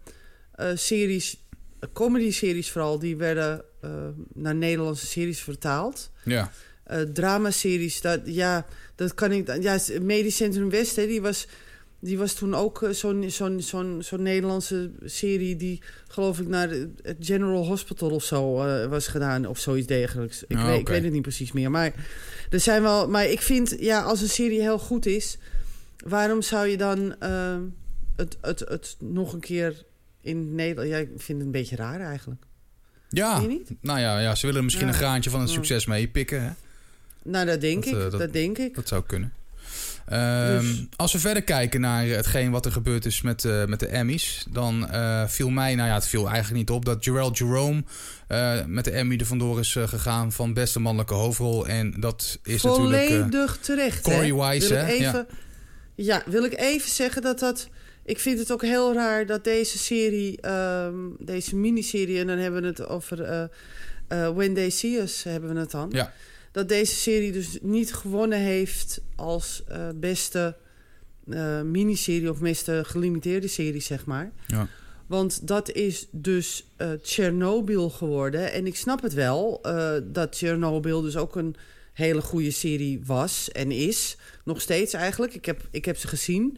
series 0.76 1.47
comedy-series 1.94 2.72
vooral, 2.72 3.00
die 3.00 3.18
werden 3.18 3.64
uh, 3.86 3.92
naar 4.34 4.56
Nederlandse 4.56 5.06
series 5.06 5.40
vertaald. 5.40 6.12
Ja. 6.24 6.52
Uh, 6.92 7.02
drama-series, 7.02 8.02
dat, 8.02 8.22
ja, 8.26 8.66
dat 8.96 9.14
kan 9.14 9.32
ik... 9.32 9.62
Ja, 9.62 9.80
Medisch 10.02 10.36
Centrum 10.36 10.70
West, 10.70 10.96
hè, 10.96 11.08
die 11.08 11.22
was... 11.22 11.48
Die 12.00 12.18
was 12.18 12.34
toen 12.34 12.56
ook 12.56 12.82
uh, 12.82 12.90
zo'n 12.90 13.30
zo'n 13.30 13.62
zo'n 13.62 13.98
zo'n 14.00 14.22
Nederlandse 14.22 14.92
serie... 15.06 15.56
die, 15.56 15.82
geloof 16.08 16.40
ik, 16.40 16.48
naar 16.48 16.70
het 17.02 17.18
General 17.20 17.66
Hospital 17.66 18.10
of 18.10 18.24
zo 18.24 18.66
uh, 18.66 18.86
was 18.86 19.08
gedaan. 19.08 19.46
Of 19.46 19.60
zoiets 19.60 19.88
dergelijks. 19.88 20.44
Ik, 20.48 20.58
Oh, 20.58 20.66
weet, 20.66 20.80
ik 20.80 20.88
weet 20.88 21.04
het 21.04 21.12
niet 21.12 21.22
precies 21.22 21.52
meer. 21.52 21.72
Maar 21.72 21.94
er 22.50 22.60
zijn 22.60 22.82
wel... 22.82 23.10
Maar 23.10 23.26
ik 23.26 23.42
vind, 23.42 23.76
ja, 23.80 24.02
als 24.02 24.22
een 24.22 24.30
serie 24.30 24.62
heel 24.62 24.80
goed 24.80 25.06
is... 25.06 25.38
waarom 26.06 26.42
zou 26.42 26.68
je 26.68 26.78
dan 26.78 27.16
uh, 27.24 27.58
het, 28.16 28.38
het, 28.42 28.60
het 28.60 28.96
nog 29.00 29.34
een 29.34 29.40
keer 29.40 29.84
in 30.28 30.56
Nederland... 30.56 30.90
Ja, 30.90 30.98
ik 30.98 31.10
vind 31.18 31.38
het 31.38 31.46
een 31.48 31.52
beetje 31.52 31.76
raar 31.76 32.00
eigenlijk. 32.02 32.42
Ja, 33.10 33.42
nou 33.82 34.00
ja, 34.00 34.20
ja, 34.20 34.36
ze 34.36 34.46
willen 34.46 34.64
misschien 34.64 34.86
Ja. 34.88 34.92
een 34.94 35.00
graantje 35.00 35.30
van 35.30 35.40
het 35.40 35.50
Ja. 35.50 35.56
succes 35.56 35.86
meepikken. 35.86 36.44
Hè? 36.44 36.50
Nou, 37.24 37.46
dat 37.46 37.62
denk 37.62 37.84
Dat, 37.84 37.94
ik. 37.94 38.00
eh, 38.06 38.12
dat, 38.12 38.20
dat- 38.20 38.34
denk 38.34 38.58
ik. 38.58 38.76
Dat 38.76 38.88
zou 38.88 39.04
kunnen. 39.08 39.34
Ehm, 40.06 40.60
Dus- 40.62 40.86
Als 40.96 41.14
we 41.14 41.20
verder 41.20 41.44
kijken 41.44 41.82
naar 41.82 42.06
hetgeen 42.06 42.52
wat 42.52 42.66
er 42.66 42.72
gebeurd 42.72 43.06
is 43.06 43.22
met, 43.22 43.46
eh, 43.46 43.66
met 43.66 43.80
de 43.80 43.88
Emmys, 43.88 44.46
dan 44.50 44.90
eh, 44.90 45.28
viel 45.28 45.50
mij, 45.50 45.76
nou 45.76 45.88
ja, 45.90 45.94
het 45.94 46.08
viel 46.08 46.28
eigenlijk 46.30 46.58
niet 46.58 46.70
op 46.70 46.86
dat 46.86 47.04
Jarrell 47.06 47.30
Jerome 47.32 47.84
met 48.68 48.84
de 48.86 48.92
Emmy 48.92 49.18
er 49.18 49.26
vandoor 49.26 49.60
is 49.60 49.76
gegaan 49.80 50.32
van 50.32 50.54
beste 50.54 50.80
mannelijke 50.80 51.14
hoofdrol. 51.14 51.68
En 51.68 51.94
dat 52.00 52.40
is 52.44 52.62
natuurlijk. 52.64 53.02
eh, 53.10 53.16
Volledig 53.18 53.58
terecht. 53.62 54.06
hè? 54.06 54.12
Corey 54.14 54.34
Wise, 54.34 54.74
hè? 54.74 54.86
Even, 54.86 55.28
ja. 55.96 56.24
wil 56.26 56.44
ik 56.44 56.60
even 56.60 56.90
zeggen 56.90 57.22
dat 57.22 57.40
dat... 57.40 57.68
Ik 58.08 58.20
vind 58.20 58.40
het 58.40 58.52
ook 58.52 58.62
heel 58.62 58.94
raar 58.94 59.26
dat 59.26 59.44
deze 59.44 59.78
serie, 59.78 60.42
ehm, 60.42 60.96
deze 61.20 61.56
miniserie... 61.56 62.20
en 62.20 62.28
dan 62.28 62.38
hebben 62.38 62.62
we 62.62 62.68
het 62.68 62.88
over 62.88 63.22
eh 63.22 63.44
eh, 64.08 64.30
When 64.36 64.54
They 64.54 64.70
See 64.70 65.02
Us, 65.02 65.24
hebben 65.24 65.54
we 65.54 65.60
het 65.60 65.72
dan. 65.72 65.90
Ja. 65.92 66.14
Dat 66.52 66.70
deze 66.70 66.96
serie 66.96 67.32
dus 67.32 67.58
niet 67.62 67.94
gewonnen 67.94 68.40
heeft 68.40 69.02
als 69.16 69.64
eh, 69.68 69.88
beste 69.96 70.56
miniserie... 71.64 72.30
of 72.30 72.40
beste 72.40 72.84
gelimiteerde 72.86 73.48
serie, 73.48 73.82
zeg 73.82 74.06
maar. 74.06 74.32
Ja. 74.48 74.68
Want 75.08 75.48
dat 75.48 75.72
is 75.72 76.08
dus 76.12 76.66
eh 76.76 76.92
Chernobyl 77.02 77.90
geworden. 77.90 78.52
En 78.52 78.66
ik 78.66 78.76
snap 78.76 79.02
het 79.02 79.14
wel 79.14 79.62
dat 80.04 80.38
Chernobyl 80.38 81.02
dus 81.02 81.18
ook 81.18 81.36
een 81.36 81.56
hele 81.94 82.22
goede 82.22 82.52
serie 82.52 83.02
was 83.06 83.52
en 83.52 83.72
is. 83.72 84.18
Nog 84.44 84.62
steeds 84.62 84.94
eigenlijk. 84.94 85.34
Ik 85.34 85.46
heb, 85.46 85.68
ik 85.72 85.86
heb 85.86 85.98
ze 85.98 86.08
gezien. 86.08 86.58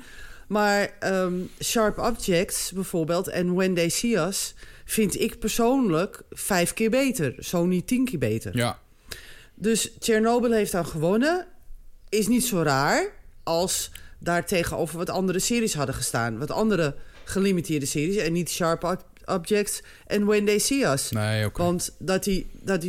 Maar 0.50 0.94
ehm, 1.00 1.34
Sharp 1.64 1.98
Objects 1.98 2.72
bijvoorbeeld 2.72 3.28
en 3.28 3.54
When 3.54 3.74
They 3.76 3.90
See 3.90 4.18
Us... 4.18 4.54
vind 4.86 5.20
ik 5.20 5.40
persoonlijk 5.40 6.22
vijf 6.30 6.74
keer 6.74 6.90
beter. 6.90 7.36
Zo 7.40 7.66
niet 7.66 7.88
tien 7.88 8.06
keer 8.06 8.20
beter. 8.20 8.58
ja, 8.58 8.80
Dus 9.56 9.92
Chernobyl 10.00 10.52
heeft 10.52 10.72
dan 10.72 10.86
gewonnen. 10.86 11.48
Is 12.10 12.28
niet 12.28 12.46
zo 12.46 12.62
raar 12.62 13.12
als 13.44 13.92
daar 14.20 14.46
tegenover 14.46 14.98
wat 14.98 15.10
andere 15.10 15.40
series 15.40 15.74
hadden 15.74 15.96
gestaan. 15.96 16.38
Wat 16.38 16.52
andere 16.52 16.96
gelimiteerde 17.24 17.86
series. 17.86 18.16
En 18.16 18.34
niet 18.34 18.50
Sharp 18.50 18.84
Ob- 18.84 19.06
Objects 19.26 19.82
en 20.08 20.26
When 20.26 20.46
They 20.46 20.60
See 20.60 20.86
Us. 20.92 21.12
nee, 21.12 21.46
oké. 21.46 21.64
Want 21.64 21.96
dat 22.00 22.26
hij 22.26 22.48
dat 22.54 22.84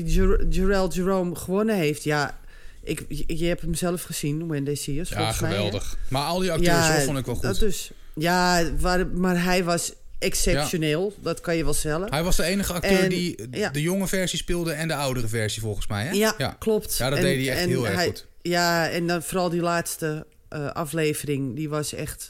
Jarrell 0.48 0.86
Jerome 0.88 1.34
gewonnen 1.36 1.74
heeft... 1.76 2.04
Ja, 2.04 2.39
ik, 2.82 3.04
je, 3.08 3.24
je 3.38 3.46
hebt 3.46 3.60
hem 3.60 3.74
zelf 3.74 4.02
gezien, 4.02 4.76
See 4.76 5.00
Us. 5.00 5.08
Ja, 5.08 5.16
volgens 5.16 5.40
mij, 5.40 5.50
geweldig. 5.50 5.96
maar 6.08 6.24
al 6.24 6.38
die 6.38 6.52
acteurs 6.52 7.04
vond 7.04 7.18
ik 7.18 7.26
wel 7.26 7.40
dat 7.40 7.50
goed. 7.50 7.60
dus. 7.60 7.90
Ja, 8.14 8.70
waar, 8.78 9.06
maar 9.06 9.42
hij 9.44 9.64
was 9.64 9.92
exceptioneel. 10.18 11.14
Dat 11.22 11.40
kan 11.40 11.56
je 11.56 11.64
wel 11.64 11.74
stellen. 11.74 12.10
Hij 12.10 12.22
was 12.22 12.36
de 12.36 12.44
enige 12.44 12.72
acteur 12.72 13.02
En- 13.02 13.08
die 13.08 13.48
ja. 13.50 13.70
de 13.70 13.82
jonge 13.82 14.06
versie 14.08 14.38
speelde 14.38 14.72
en 14.72 14.88
de 14.88 14.94
oudere 14.94 15.28
versie 15.28 15.62
volgens 15.62 15.86
mij. 15.86 16.04
Hè? 16.04 16.10
Ja, 16.10 16.34
ja. 16.38 16.56
klopt. 16.58 16.96
Ja, 16.96 17.08
dat 17.08 17.18
En- 17.18 17.24
deed 17.24 17.46
hij 17.46 17.56
echt 17.56 17.66
heel 17.66 17.88
erg 17.88 18.02
goed. 18.04 18.26
Ja, 18.42 18.88
en 18.88 19.06
dan 19.06 19.22
vooral 19.22 19.48
die 19.48 19.60
laatste 19.60 20.26
eh, 20.48 20.66
aflevering, 20.70 21.56
die 21.56 21.68
was 21.68 21.92
echt 21.92 22.28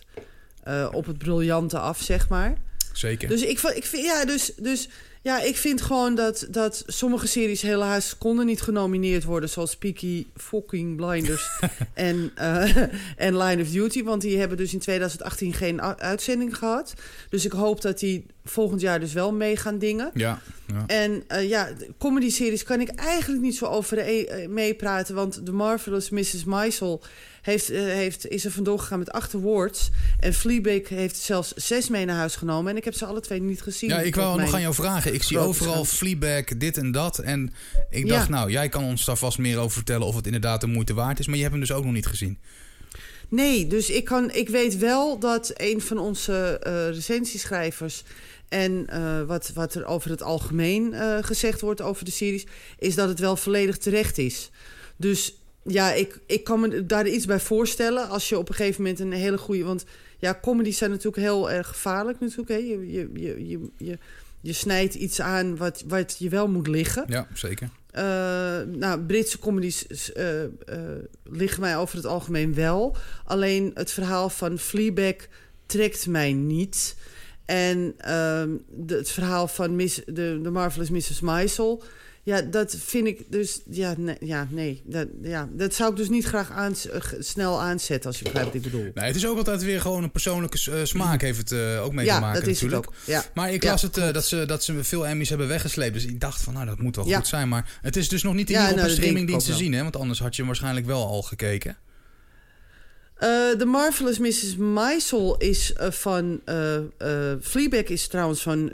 eh, 0.62 0.88
op 0.92 1.06
het 1.06 1.18
briljante 1.18 1.78
af, 1.78 2.00
zeg 2.00 2.28
maar. 2.28 2.54
Zeker. 2.92 3.28
Dus 3.28 3.42
ik, 3.42 3.60
ik 3.60 3.84
vind, 3.84 4.04
ja, 4.04 4.24
dus, 4.24 4.52
dus 4.56 4.88
ja, 5.22 5.40
ik 5.40 5.56
vind 5.56 5.82
gewoon 5.82 6.14
dat, 6.14 6.46
dat 6.50 6.82
sommige 6.86 7.26
series 7.26 7.62
helaas 7.62 8.18
konden 8.18 8.46
niet 8.46 8.60
genomineerd 8.62 9.24
worden, 9.24 9.48
zoals 9.48 9.76
Peaky 9.76 10.26
fucking 10.36 10.96
Blinders 10.96 11.50
en, 11.94 12.32
eh, 12.34 12.76
en 13.16 13.36
Line 13.36 13.62
of 13.62 13.68
Duty, 13.68 14.02
want 14.02 14.22
die 14.22 14.38
hebben 14.38 14.56
dus 14.56 14.72
in 14.72 14.78
2018 14.78 15.52
geen 15.52 15.82
uitzending 15.82 16.56
gehad. 16.56 16.94
Dus 17.28 17.44
ik 17.44 17.52
hoop 17.52 17.80
dat 17.80 17.98
die 17.98 18.26
volgend 18.50 18.80
jaar 18.80 19.00
dus 19.00 19.12
wel 19.12 19.32
mee 19.32 19.56
gaan 19.56 19.78
dingen. 19.78 20.10
ja, 20.14 20.40
ja. 20.66 20.84
En 20.86 21.22
eh, 21.26 21.48
ja, 21.48 21.68
de 21.78 21.88
comedy-series 21.98 22.62
kan 22.62 22.80
ik 22.80 22.88
eigenlijk 22.88 23.42
niet 23.42 23.56
zo 23.56 23.64
over 23.64 23.96
de, 23.96 24.02
eh, 24.26 24.48
meepraten. 24.48 25.14
Want 25.14 25.40
The 25.44 25.52
Marvelous 25.52 26.10
Mrs. 26.10 26.44
Maisel 26.44 27.02
heeft, 27.42 27.70
eh, 27.70 27.82
heeft, 27.82 28.26
is 28.26 28.44
er 28.44 28.50
vandoor 28.50 28.78
gegaan 28.78 28.98
met 28.98 29.10
acht 29.10 29.34
awards. 29.34 29.90
En 30.20 30.34
Fleabag 30.34 30.88
heeft 30.88 31.16
zelfs 31.16 31.52
zes 31.52 31.88
mee 31.88 32.04
naar 32.04 32.16
huis 32.16 32.36
genomen. 32.36 32.70
En 32.70 32.76
ik 32.76 32.84
heb 32.84 32.94
ze 32.94 33.04
alle 33.06 33.20
twee 33.20 33.40
niet 33.40 33.62
gezien. 33.62 33.90
Ja, 33.90 34.00
ik 34.00 34.14
wou 34.14 34.40
nog 34.40 34.54
aan 34.54 34.60
jou 34.60 34.74
vragen. 34.74 35.14
Ik 35.14 35.22
zie 35.22 35.38
overal. 35.38 35.84
Fleabag, 35.84 36.44
dit 36.44 36.76
en 36.76 36.92
dat. 36.92 37.18
En 37.18 37.52
ik 37.90 38.06
Ja. 38.06 38.14
dacht, 38.14 38.28
nou, 38.28 38.50
jij 38.50 38.68
kan 38.68 38.84
ons 38.84 39.04
daar 39.04 39.16
vast 39.16 39.38
meer 39.38 39.58
over 39.58 39.72
vertellen... 39.72 40.06
of 40.06 40.14
het 40.16 40.26
inderdaad 40.26 40.60
de 40.60 40.66
moeite 40.66 40.94
waard 40.94 41.18
is. 41.18 41.26
Maar 41.26 41.36
je 41.36 41.42
hebt 41.42 41.54
hem 41.54 41.64
dus 41.64 41.72
ook 41.72 41.84
nog 41.84 41.92
niet 41.92 42.06
gezien. 42.06 42.38
Nee, 43.28 43.66
dus 43.66 43.90
ik, 43.90 44.04
kan, 44.04 44.30
ik 44.30 44.48
weet 44.48 44.78
wel 44.78 45.18
dat 45.18 45.50
een 45.54 45.80
van 45.80 45.98
onze 45.98 46.58
eh 46.62 46.88
recensieschrijvers... 46.88 48.02
en 48.50 48.86
eh, 48.86 49.22
wat, 49.22 49.50
wat 49.54 49.74
er 49.74 49.86
over 49.86 50.10
het 50.10 50.22
algemeen 50.22 50.94
eh, 50.94 51.18
gezegd 51.20 51.60
wordt 51.60 51.80
over 51.80 52.04
de 52.04 52.10
series... 52.10 52.46
is 52.78 52.94
dat 52.94 53.08
het 53.08 53.18
wel 53.18 53.36
volledig 53.36 53.78
terecht 53.78 54.18
is. 54.18 54.50
Dus 54.96 55.34
ja, 55.62 55.92
ik, 55.92 56.20
ik 56.26 56.44
kan 56.44 56.60
me 56.60 56.86
daar 56.86 57.08
iets 57.08 57.26
bij 57.26 57.40
voorstellen... 57.40 58.08
als 58.08 58.28
je 58.28 58.38
op 58.38 58.48
een 58.48 58.54
gegeven 58.54 58.82
moment 58.82 59.00
een 59.00 59.12
hele 59.12 59.38
goede... 59.38 59.64
want 59.64 59.84
ja, 60.18 60.38
comedies 60.42 60.78
zijn 60.78 60.90
natuurlijk 60.90 61.22
heel 61.22 61.50
erg 61.50 61.68
gevaarlijk 61.68 62.20
natuurlijk. 62.20 62.48
Hè? 62.48 62.56
Je, 62.56 62.92
je, 62.92 63.10
je, 63.14 63.48
je, 63.48 63.68
je, 63.76 63.98
je 64.40 64.52
snijdt 64.52 64.94
iets 64.94 65.20
aan 65.20 65.56
wat, 65.56 65.84
wat 65.86 66.16
je 66.18 66.28
wel 66.28 66.48
moet 66.48 66.66
liggen. 66.66 67.04
Ja, 67.08 67.26
zeker. 67.34 67.68
Eh, 67.90 68.02
nou, 68.66 69.00
Britse 69.00 69.38
comedies 69.38 69.86
liggen 71.24 71.60
mij 71.60 71.76
over 71.76 71.96
het 71.96 72.06
algemeen 72.06 72.54
wel. 72.54 72.96
Alleen 73.24 73.70
het 73.74 73.90
verhaal 73.90 74.28
van 74.28 74.58
Fleabag 74.58 75.14
trekt 75.66 76.06
mij 76.06 76.32
niet. 76.32 76.94
En 77.50 77.94
ehm, 77.96 78.50
de, 78.68 78.94
het 78.96 79.10
verhaal 79.10 79.48
van 79.48 79.76
Miss, 79.76 80.00
de, 80.06 80.40
de 80.42 80.50
Marvelous 80.50 80.90
Mrs. 80.90 81.20
Maisel... 81.20 81.82
Ja, 82.22 82.40
dat 82.42 82.76
vind 82.78 83.06
ik 83.06 83.24
dus... 83.28 83.60
Ja, 83.70 83.94
nee, 83.96 84.16
ja, 84.20 84.48
nee 84.50 84.82
dat, 84.84 85.08
ja, 85.22 85.48
dat 85.52 85.74
zou 85.74 85.90
ik 85.90 85.96
dus 85.96 86.08
niet 86.08 86.24
graag 86.24 86.50
aan, 86.50 86.74
snel 87.18 87.60
aanzetten... 87.60 88.08
als 88.08 88.18
je 88.18 88.24
begrijpt 88.24 88.48
wat 88.48 88.56
ik 88.56 88.62
bedoel. 88.62 88.90
Nee, 88.94 89.06
het 89.06 89.16
is 89.16 89.26
ook 89.26 89.36
altijd 89.36 89.62
weer 89.62 89.80
gewoon 89.80 90.02
een 90.02 90.10
persoonlijke 90.10 90.70
uh, 90.70 90.84
smaak... 90.84 91.20
heeft 91.20 91.38
het 91.38 91.50
uh, 91.50 91.84
ook 91.84 91.92
mee 91.92 92.04
ja, 92.06 92.14
te 92.14 92.20
maken 92.20 92.40
dat 92.40 92.48
is 92.48 92.60
natuurlijk. 92.60 92.84
Het 92.84 92.94
ook. 92.94 93.06
Ja. 93.06 93.24
Maar 93.34 93.52
ik 93.52 93.64
las 93.64 93.82
het 93.82 93.96
uh, 93.96 94.12
dat, 94.12 94.24
ze, 94.24 94.46
dat 94.46 94.64
ze 94.64 94.84
veel 94.84 95.06
Emmys 95.06 95.28
hebben 95.28 95.48
weggesleept. 95.48 95.94
Dus 95.94 96.06
ik 96.06 96.20
dacht 96.20 96.42
van, 96.42 96.54
nou, 96.54 96.66
dat 96.66 96.78
moet 96.78 96.96
wel 96.96 97.04
goed 97.04 97.26
zijn. 97.26 97.48
Maar 97.48 97.78
het 97.82 97.96
is 97.96 98.08
dus 98.08 98.22
nog 98.22 98.34
niet 98.34 98.50
in 98.50 98.56
nou, 98.56 98.72
op 98.72 98.78
een 98.78 98.90
streamingdienst 98.90 99.46
te 99.46 99.54
zien, 99.54 99.72
hè? 99.72 99.82
Want 99.82 99.96
anders 99.96 100.20
had 100.20 100.36
je 100.36 100.44
waarschijnlijk 100.44 100.86
wel 100.86 101.06
al 101.06 101.22
gekeken. 101.22 101.76
De 103.20 103.56
uh, 103.58 103.66
Marvelous 103.66 104.18
Mrs. 104.18 104.56
Maisel 104.56 105.36
is 105.36 105.72
uh, 105.80 105.90
van... 105.90 106.40
Uh, 106.46 107.32
Fleabag 107.40 107.84
is 107.84 108.08
trouwens 108.08 108.42
van 108.42 108.70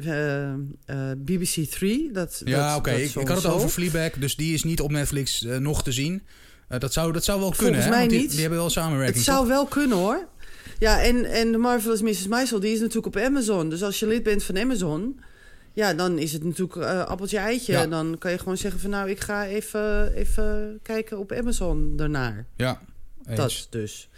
BBC 1.17 1.71
3. 1.71 2.12
Dat, 2.12 2.43
ja, 2.45 2.76
oké. 2.76 2.76
Okay. 2.76 3.03
Ik, 3.03 3.15
ik, 3.15 3.29
had 3.29 3.43
het 3.43 3.53
over 3.53 3.69
Fleabag. 3.69 4.11
Dus 4.11 4.37
die 4.37 4.55
is 4.55 4.65
niet 4.65 4.81
op 4.81 4.91
Netflix 4.91 5.41
nog 5.59 5.83
te 5.83 5.93
zien. 5.93 6.23
dat, 6.79 6.93
zou, 6.93 7.12
dat 7.12 7.25
zou 7.25 7.41
wel 7.41 7.50
kunnen, 7.50 7.75
Volgens 7.75 7.97
mij 7.97 8.09
die, 8.09 8.21
niet. 8.21 8.31
Die, 8.31 8.41
hebben 8.41 8.59
wel 8.59 8.71
samenwerking, 8.71 9.17
Het 9.17 9.35
zou 9.35 9.47
wel 9.47 9.67
kunnen, 9.67 9.97
hoor. 9.97 10.29
Ja, 10.79 11.03
en, 11.03 11.25
en 11.25 11.53
de 11.53 11.59
Marvelous 11.59 12.03
Mrs. 12.03 12.26
Maisel, 12.26 12.61
die 12.61 12.73
is 12.73 12.81
natuurlijk 12.81 13.07
op 13.07 13.17
Amazon. 13.17 13.69
Dus 13.69 13.83
als 13.83 13.99
je 13.99 14.07
lid 14.07 14.23
bent 14.23 14.43
van 14.43 14.59
Amazon... 14.59 15.21
Ja, 15.73 15.95
dan 15.95 16.19
is 16.19 16.33
het 16.33 16.45
natuurlijk 16.45 16.76
appeltje 17.07 17.38
eitje. 17.38 17.73
Ja. 17.73 17.87
Dan 17.87 18.17
kan 18.19 18.31
je 18.31 18.38
gewoon 18.38 18.57
zeggen 18.57 18.81
van... 18.81 18.91
nou, 18.91 19.11
ik 19.11 19.21
ga 19.21 19.47
even, 19.47 20.12
even 20.12 20.79
kijken 20.83 21.19
op 21.19 21.33
Amazon 21.33 21.97
daarnaar. 21.97 22.47
Ja, 22.57 22.81
eens. 23.26 23.37
Dat 23.37 23.66
dus. 23.71 24.09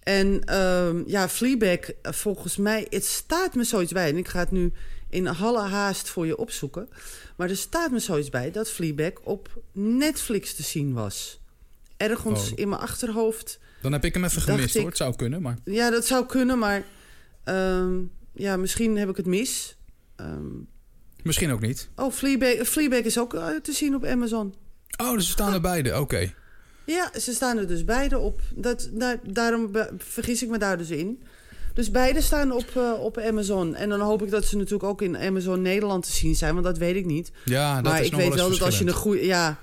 En 0.00 0.56
um, 0.58 1.04
ja, 1.06 1.28
Fleabag, 1.28 1.78
volgens 2.02 2.56
mij, 2.56 2.86
het 2.90 3.04
staat 3.04 3.54
me 3.54 3.64
zoiets 3.64 3.92
bij. 3.92 4.08
En 4.08 4.16
ik 4.16 4.28
ga 4.28 4.38
het 4.38 4.50
nu 4.50 4.72
in 5.08 5.28
alle 5.28 5.60
haast 5.60 6.08
voor 6.08 6.26
je 6.26 6.36
opzoeken. 6.36 6.88
Maar 7.36 7.50
er 7.50 7.56
staat 7.56 7.90
me 7.90 7.98
zoiets 7.98 8.28
bij 8.28 8.50
dat 8.50 8.70
Fleabag 8.70 9.12
op 9.22 9.62
Netflix 9.72 10.54
te 10.54 10.62
zien 10.62 10.92
was. 10.92 11.40
Ergens 11.96 12.50
oh. 12.52 12.58
in 12.58 12.68
mijn 12.68 12.80
achterhoofd. 12.80 13.58
Dan 13.82 13.92
heb 13.92 14.04
ik 14.04 14.14
hem 14.14 14.24
even 14.24 14.42
gemist 14.42 14.74
ik, 14.74 14.80
hoor. 14.80 14.88
Het 14.88 14.98
zou 14.98 15.16
kunnen, 15.16 15.42
maar... 15.42 15.58
Ja, 15.64 15.90
dat 15.90 16.06
zou 16.06 16.26
kunnen, 16.26 16.58
maar... 16.58 16.84
Um, 17.44 18.10
ja, 18.32 18.56
misschien 18.56 18.96
heb 18.96 19.08
ik 19.08 19.16
het 19.16 19.26
mis. 19.26 19.76
Um, 20.16 20.68
misschien 21.22 21.52
ook 21.52 21.60
niet. 21.60 21.88
Oh, 21.96 22.12
Fleabag, 22.12 22.68
Fleabag 22.68 23.00
is 23.00 23.18
ook 23.18 23.34
uh, 23.34 23.48
te 23.62 23.72
zien 23.72 23.94
op 23.94 24.04
Amazon. 24.04 24.54
Oh, 24.96 25.14
dus 25.14 25.24
ze 25.24 25.30
staan 25.30 25.52
er 25.52 25.60
beide. 25.60 25.90
Oké. 25.90 26.00
Okay. 26.00 26.34
Ja, 26.84 27.10
ze 27.20 27.32
staan 27.32 27.58
er 27.58 27.66
dus 27.66 27.84
beide 27.84 28.18
op. 28.18 28.40
Dat, 28.54 28.88
daar, 28.92 29.18
daarom 29.22 29.70
vergis 29.98 30.42
ik 30.42 30.48
me 30.48 30.58
daar 30.58 30.78
dus 30.78 30.90
in. 30.90 31.22
Dus 31.74 31.90
beide 31.90 32.20
staan 32.20 32.52
op, 32.52 32.70
uh, 32.76 32.92
op 33.00 33.18
Amazon. 33.18 33.74
En 33.74 33.88
dan 33.88 34.00
hoop 34.00 34.22
ik 34.22 34.30
dat 34.30 34.44
ze 34.44 34.56
natuurlijk 34.56 34.84
ook 34.84 35.02
in 35.02 35.18
Amazon 35.18 35.62
Nederland 35.62 36.04
te 36.04 36.12
zien 36.12 36.34
zijn. 36.34 36.52
Want 36.52 36.64
dat 36.64 36.78
weet 36.78 36.96
ik 36.96 37.06
niet. 37.06 37.30
Ja, 37.44 37.74
dat 37.74 37.84
maar 37.84 38.00
is 38.00 38.06
ik 38.06 38.12
nog 38.12 38.20
weet 38.20 38.34
wel, 38.34 38.50
dat 38.50 38.62
als 38.62 38.78
je 38.78 38.86
een 38.86 38.92
goede. 38.92 39.24
Ja, 39.24 39.58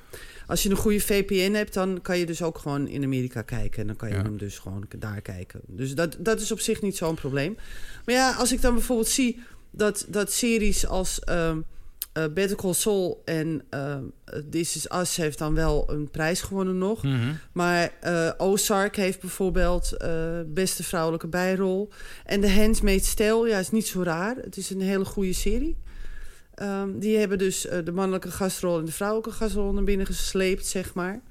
als 0.48 0.64
je 0.64 0.70
een 0.70 0.76
goede 0.76 1.00
VPN 1.00 1.54
hebt, 1.54 1.74
dan 1.74 2.00
kan 2.02 2.18
je 2.18 2.26
dus 2.26 2.42
ook 2.42 2.58
gewoon 2.58 2.88
in 2.88 3.04
Amerika 3.04 3.42
kijken. 3.42 3.82
En 3.82 3.88
dan 3.88 3.96
kan 3.96 4.10
je 4.10 4.16
ja. 4.16 4.22
hem 4.22 4.38
dus 4.38 4.60
gewoon 4.60 4.86
daar 4.98 5.22
kijken. 5.22 5.62
Dus 5.66 5.96
dat, 5.96 6.16
dat 6.20 6.42
is 6.42 6.52
op 6.52 6.60
zich 6.60 6.82
niet 6.82 6.98
zo'n 6.98 7.16
probleem. 7.16 7.58
Maar 8.06 8.16
ja, 8.16 8.32
als 8.32 8.52
ik 8.52 8.62
dan 8.62 8.74
bijvoorbeeld 8.74 9.10
zie 9.10 9.40
dat, 9.72 10.06
dat 10.10 10.32
series 10.32 10.88
als. 10.88 11.20
Uh, 11.30 11.58
uh, 12.18 12.24
Better 12.34 12.58
Call 12.58 12.74
Saul 12.74 13.22
en 13.26 13.64
uh, 13.74 13.96
This 14.50 14.76
Is 14.76 14.92
Us 14.92 15.16
heeft 15.16 15.38
dan 15.38 15.54
wel 15.54 15.90
een 15.90 16.12
prijs 16.12 16.42
gewonnen 16.42 16.78
nog. 16.78 17.04
Mm 17.04 17.20
-hmm. 17.20 17.38
Maar 17.52 17.92
uh, 18.04 18.32
Ozark 18.38 18.96
heeft 18.96 19.20
bijvoorbeeld 19.20 19.98
beste 20.48 20.84
vrouwelijke 20.84 21.28
bijrol. 21.28 21.90
En 22.26 22.42
The 22.42 22.50
Handmaid's 22.50 23.14
Tale, 23.14 23.50
ja, 23.50 23.60
is 23.60 23.72
niet 23.72 23.88
zo 23.88 24.04
raar. 24.04 24.36
Het 24.36 24.58
is 24.58 24.70
een 24.70 24.82
hele 24.82 25.06
goede 25.06 25.34
serie. 25.34 25.78
Um, 26.62 27.00
die 27.00 27.18
hebben 27.18 27.38
dus 27.38 27.68
de 27.84 27.92
mannelijke 27.92 28.32
gastrol 28.32 28.80
en 28.80 28.86
de 28.86 28.92
vrouwelijke 28.92 29.32
gastrol 29.32 29.74
naar 29.74 29.84
binnen 29.84 30.06
gesleept, 30.06 30.66
zeg 30.66 30.94
maar. 30.94 31.22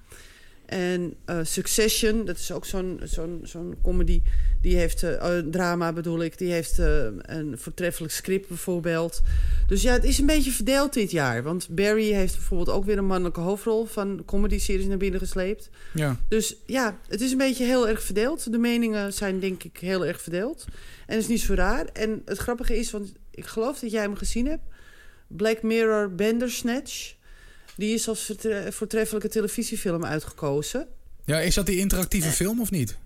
En 0.67 1.15
uh, 1.27 1.39
Succession, 1.43 2.25
dat 2.25 2.37
is 2.37 2.53
ook 2.53 2.65
zo'n 2.65 3.01
zo'n 3.05 3.41
zo'n 3.43 3.75
comedy. 3.83 4.23
Die 4.61 4.77
heeft, 4.77 5.03
uh, 5.03 5.39
drama 5.39 5.93
bedoel 5.93 6.23
ik, 6.23 6.39
die 6.39 6.53
heeft 6.53 6.79
uh, 6.79 7.07
een 7.23 7.59
voortreffelijk 7.59 8.13
script 8.13 8.49
bijvoorbeeld. 8.49 9.21
Dus 9.67 9.83
ja, 9.83 9.93
het 9.93 10.05
is 10.05 10.19
een 10.19 10.27
beetje 10.27 10.51
verdeeld 10.51 10.93
dit 10.93 11.11
jaar. 11.11 11.43
Want 11.43 11.69
Barry 11.71 12.13
heeft 12.13 12.35
bijvoorbeeld 12.35 12.77
ook 12.77 12.85
weer 12.85 12.99
een 12.99 13.07
mannelijke 13.07 13.41
hoofdrol 13.41 13.85
van 13.85 14.23
comedy-series 14.25 14.87
naar 14.87 14.97
binnen 14.97 15.21
gesleept. 15.21 15.71
Ja. 15.95 16.17
Dus 16.29 16.57
ja, 16.67 16.99
het 17.09 17.21
is 17.21 17.33
een 17.33 17.39
beetje 17.39 17.65
heel 17.65 17.89
erg 17.89 18.03
verdeeld. 18.03 18.53
De 18.53 18.59
meningen 18.59 19.13
zijn 19.13 19.41
denk 19.41 19.65
ik 19.65 19.79
heel 19.79 20.07
erg 20.07 20.21
verdeeld. 20.21 20.65
En 21.07 21.15
dat 21.15 21.23
is 21.23 21.29
niet 21.29 21.41
zo 21.41 21.55
raar. 21.55 21.87
En 21.87 22.23
het 22.25 22.39
grappige 22.39 22.79
is, 22.79 22.91
want 22.91 23.13
ik 23.31 23.47
geloof 23.47 23.79
dat 23.79 23.91
jij 23.91 24.03
hem 24.03 24.17
gezien 24.17 24.47
hebt. 24.47 24.63
Black 25.27 25.63
Mirror 25.63 26.15
Bandersnatch. 26.15 27.15
Die 27.77 27.95
is 27.95 28.09
als 28.09 28.33
voortreffelijke 28.69 29.29
televisiefilm 29.29 30.05
uitgekozen. 30.05 30.87
Ja, 31.25 31.41
is 31.41 31.55
dat 31.55 31.67
die 31.67 31.79
interactieve 31.79 32.29
film 32.29 32.61
of 32.61 32.71
niet? 32.71 32.97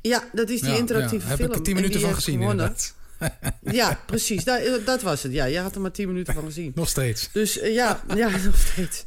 Ja, 0.00 0.28
dat 0.32 0.50
is 0.50 0.60
die 0.60 0.70
ja, 0.70 0.76
interactieve 0.76 1.28
ja. 1.28 1.36
film. 1.36 1.48
Heb 1.50 1.58
ik 1.58 1.64
tien 1.64 1.74
minuten 1.74 2.00
van 2.00 2.14
gezien 2.14 2.40
inderdaad. 2.40 2.94
Ja, 3.62 4.00
precies. 4.06 4.44
Dat, 4.44 4.60
dat, 4.84 5.02
was 5.02 5.22
het. 5.22 5.32
Ja, 5.32 5.44
je 5.44 5.58
had 5.58 5.74
er 5.74 5.80
maar 5.80 5.90
tien 5.90 6.06
minuten 6.06 6.34
van 6.34 6.44
gezien. 6.44 6.72
nog 6.74 6.88
steeds. 6.88 7.28
Dus 7.32 7.62
uh, 7.62 7.74
ja, 7.74 8.04
ja, 8.16 8.28
nog 8.44 8.58
steeds. 8.58 9.04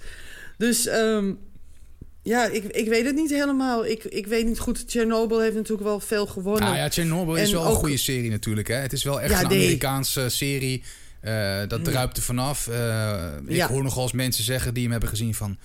Dus 0.58 0.88
um, 0.88 1.40
ja, 2.24 2.46
ik, 2.46 2.64
ik 2.64 2.88
weet 2.88 3.06
het 3.06 3.16
niet 3.16 3.30
helemaal. 3.30 3.86
Ik, 3.86 4.04
ik 4.04 4.28
weet 4.28 4.46
niet 4.46 4.60
goed. 4.60 4.84
Chernobyl 4.88 5.40
heeft 5.40 5.56
natuurlijk 5.56 5.88
wel 5.88 6.00
veel 6.00 6.26
gewonnen. 6.26 6.64
Nou 6.64 6.76
ja, 6.76 6.90
Chernobyl 6.90 7.36
is 7.36 7.52
wel 7.52 7.64
ook, 7.64 7.70
een 7.70 7.76
goede 7.76 7.98
serie 7.98 8.30
natuurlijk. 8.30 8.68
Hè? 8.68 8.76
Het 8.76 8.94
is 8.94 9.04
wel 9.04 9.22
echt 9.22 9.32
ja, 9.32 9.40
een 9.40 9.46
Amerikaanse 9.46 10.30
serie. 10.30 10.84
Uh, 11.24 11.62
dat 11.68 11.84
druipt 11.84 12.18
er 12.18 12.24
vanaf. 12.24 12.68
Uh, 12.68 13.24
ik 13.46 13.56
ja. 13.56 13.68
hoor 13.68 13.84
nogal 13.84 14.04
eens 14.04 14.12
mensen 14.12 14.44
zeggen 14.44 14.74
die 14.74 14.84
hem 14.84 14.92
hebben 14.92 15.10
gezien 15.10 15.34
van... 15.34 15.58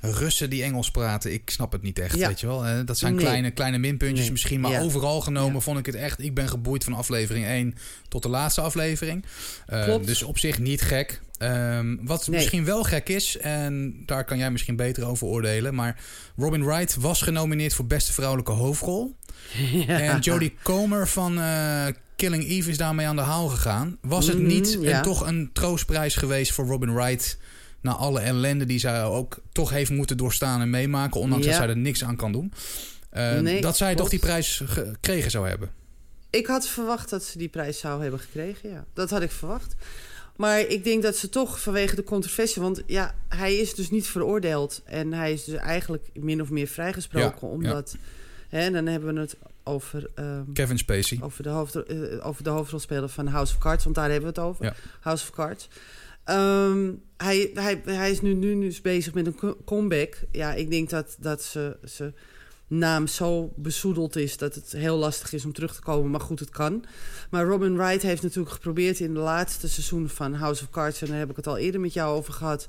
Russen 0.00 0.50
die 0.50 0.62
Engels 0.62 0.90
praten, 0.90 1.32
ik 1.32 1.50
snap 1.50 1.72
het 1.72 1.82
niet 1.82 1.98
echt, 1.98 2.16
ja. 2.16 2.28
weet 2.28 2.40
je 2.40 2.46
wel. 2.46 2.84
Dat 2.84 2.98
zijn 2.98 3.14
nee. 3.14 3.24
kleine, 3.24 3.50
kleine 3.50 3.78
minpuntjes 3.78 4.20
nee. 4.20 4.30
misschien, 4.30 4.60
maar 4.60 4.70
ja. 4.70 4.80
overal 4.80 5.20
genomen 5.20 5.54
ja. 5.54 5.60
vond 5.60 5.78
ik 5.78 5.86
het 5.86 5.94
echt... 5.94 6.22
Ik 6.22 6.34
ben 6.34 6.48
geboeid 6.48 6.84
van 6.84 6.92
aflevering 6.92 7.46
1 7.46 7.74
tot 8.08 8.22
de 8.22 8.28
laatste 8.28 8.60
aflevering. 8.60 9.24
Uh, 9.68 9.96
dus 10.04 10.22
op 10.22 10.38
zich 10.38 10.58
niet 10.58 10.82
gek. 10.82 11.20
Um, 11.38 12.00
wat 12.02 12.26
nee. 12.26 12.36
misschien 12.36 12.64
wel 12.64 12.82
gek 12.82 13.08
is, 13.08 13.36
en 13.36 14.02
daar 14.06 14.24
kan 14.24 14.38
jij 14.38 14.50
misschien 14.50 14.76
beter 14.76 15.06
over 15.06 15.26
oordelen... 15.26 15.74
maar 15.74 16.00
Robin 16.36 16.64
Wright 16.64 16.96
was 16.96 17.22
genomineerd 17.22 17.74
voor 17.74 17.86
beste 17.86 18.12
vrouwelijke 18.12 18.52
hoofdrol. 18.52 19.16
En 19.86 20.20
Jodie 20.20 20.54
Comer 20.62 21.08
van 21.08 21.38
uh, 21.38 21.86
Killing 22.18 22.48
Eve 22.48 22.70
is 22.70 22.76
daarmee 22.76 23.06
aan 23.06 23.16
de 23.16 23.22
haal 23.22 23.48
gegaan. 23.48 23.98
Was 24.00 24.26
het 24.26 24.38
niet 24.38 24.76
mm, 24.76 24.84
ja. 24.84 25.00
toch 25.00 25.26
een 25.26 25.50
troostprijs 25.52 26.16
geweest 26.16 26.52
voor 26.52 26.66
Robin 26.66 26.94
Wright... 26.94 27.38
na 27.80 27.92
alle 27.92 28.20
ellende 28.20 28.64
die 28.64 28.78
zij 28.78 29.04
ook 29.04 29.38
toch 29.52 29.70
heeft 29.70 29.90
moeten 29.90 30.16
doorstaan 30.16 30.60
en 30.60 30.70
meemaken... 30.70 31.20
ondanks 31.20 31.44
ja. 31.44 31.50
dat 31.50 31.60
zij 31.60 31.68
er 31.68 31.76
niks 31.76 32.04
aan 32.04 32.16
kan 32.16 32.32
doen... 32.32 32.52
Uh, 33.12 33.38
nee, 33.38 33.60
dat 33.60 33.76
zij 33.76 33.94
toch 33.94 34.08
die 34.08 34.18
prijs 34.18 34.62
gekregen 34.64 35.30
zou 35.30 35.48
hebben? 35.48 35.70
Ik 36.30 36.46
had 36.46 36.68
verwacht 36.68 37.10
dat 37.10 37.24
ze 37.24 37.38
die 37.38 37.48
prijs 37.48 37.78
zou 37.78 38.02
hebben 38.02 38.20
gekregen, 38.20 38.70
ja. 38.70 38.84
Dat 38.92 39.10
had 39.10 39.22
ik 39.22 39.30
verwacht. 39.30 39.74
Maar 40.36 40.60
ik 40.60 40.84
denk 40.84 41.02
dat 41.02 41.16
ze 41.16 41.28
toch 41.28 41.60
vanwege 41.60 41.94
de 41.94 42.04
controversie... 42.04 42.62
want 42.62 42.82
ja, 42.86 43.14
hij 43.28 43.56
is 43.56 43.74
dus 43.74 43.90
niet 43.90 44.06
veroordeeld... 44.06 44.82
en 44.84 45.12
hij 45.12 45.32
is 45.32 45.44
dus 45.44 45.54
eigenlijk 45.54 46.08
min 46.14 46.42
of 46.42 46.50
meer 46.50 46.66
vrijgesproken... 46.66 47.48
Ja, 47.48 47.54
omdat... 47.54 47.96
Hè, 48.48 48.60
en 48.60 48.72
dan 48.72 48.86
hebben 48.86 49.14
we 49.14 49.20
het 49.20 49.36
over... 49.68 50.10
Um, 50.18 50.52
Kevin 50.52 50.78
Spacey. 50.78 51.18
Over 51.22 51.42
de, 51.42 51.48
hoofd, 51.48 51.76
uh, 51.76 52.26
over 52.26 52.42
de 52.42 52.50
hoofdrolspeler 52.50 53.08
van 53.08 53.26
House 53.26 53.54
of 53.54 53.60
Cards. 53.60 53.84
Want 53.84 53.96
daar 53.96 54.10
hebben 54.10 54.34
we 54.34 54.40
het 54.40 54.48
over. 54.48 54.64
Ja. 54.64 54.74
House 55.00 55.24
of 55.24 55.30
Cards. 55.30 55.68
Um, 56.24 57.02
hij, 57.16 57.50
hij, 57.54 57.82
hij 57.84 58.10
is 58.10 58.20
nu, 58.20 58.34
nu, 58.34 58.54
nu 58.54 58.74
bezig 58.82 59.14
met 59.14 59.26
een 59.26 59.56
comeback. 59.64 60.20
Ja, 60.32 60.54
ik 60.54 60.70
denk 60.70 60.90
dat, 60.90 61.16
dat 61.20 61.42
ze, 61.42 61.76
ze 61.84 62.12
naam 62.66 63.06
zo 63.06 63.52
bezoedeld 63.56 64.16
is... 64.16 64.36
dat 64.36 64.54
het 64.54 64.72
heel 64.72 64.96
lastig 64.96 65.32
is 65.32 65.44
om 65.44 65.52
terug 65.52 65.74
te 65.74 65.80
komen. 65.80 66.10
Maar 66.10 66.20
goed, 66.20 66.40
het 66.40 66.50
kan. 66.50 66.84
Maar 67.30 67.44
Robin 67.44 67.76
Wright 67.76 68.02
heeft 68.02 68.22
natuurlijk 68.22 68.54
geprobeerd... 68.54 69.00
in 69.00 69.14
de 69.14 69.20
laatste 69.20 69.68
seizoen 69.68 70.08
van 70.08 70.34
House 70.34 70.62
of 70.62 70.70
Cards... 70.70 71.02
en 71.02 71.08
daar 71.08 71.18
heb 71.18 71.30
ik 71.30 71.36
het 71.36 71.46
al 71.46 71.58
eerder 71.58 71.80
met 71.80 71.92
jou 71.92 72.16
over 72.16 72.32
gehad... 72.32 72.68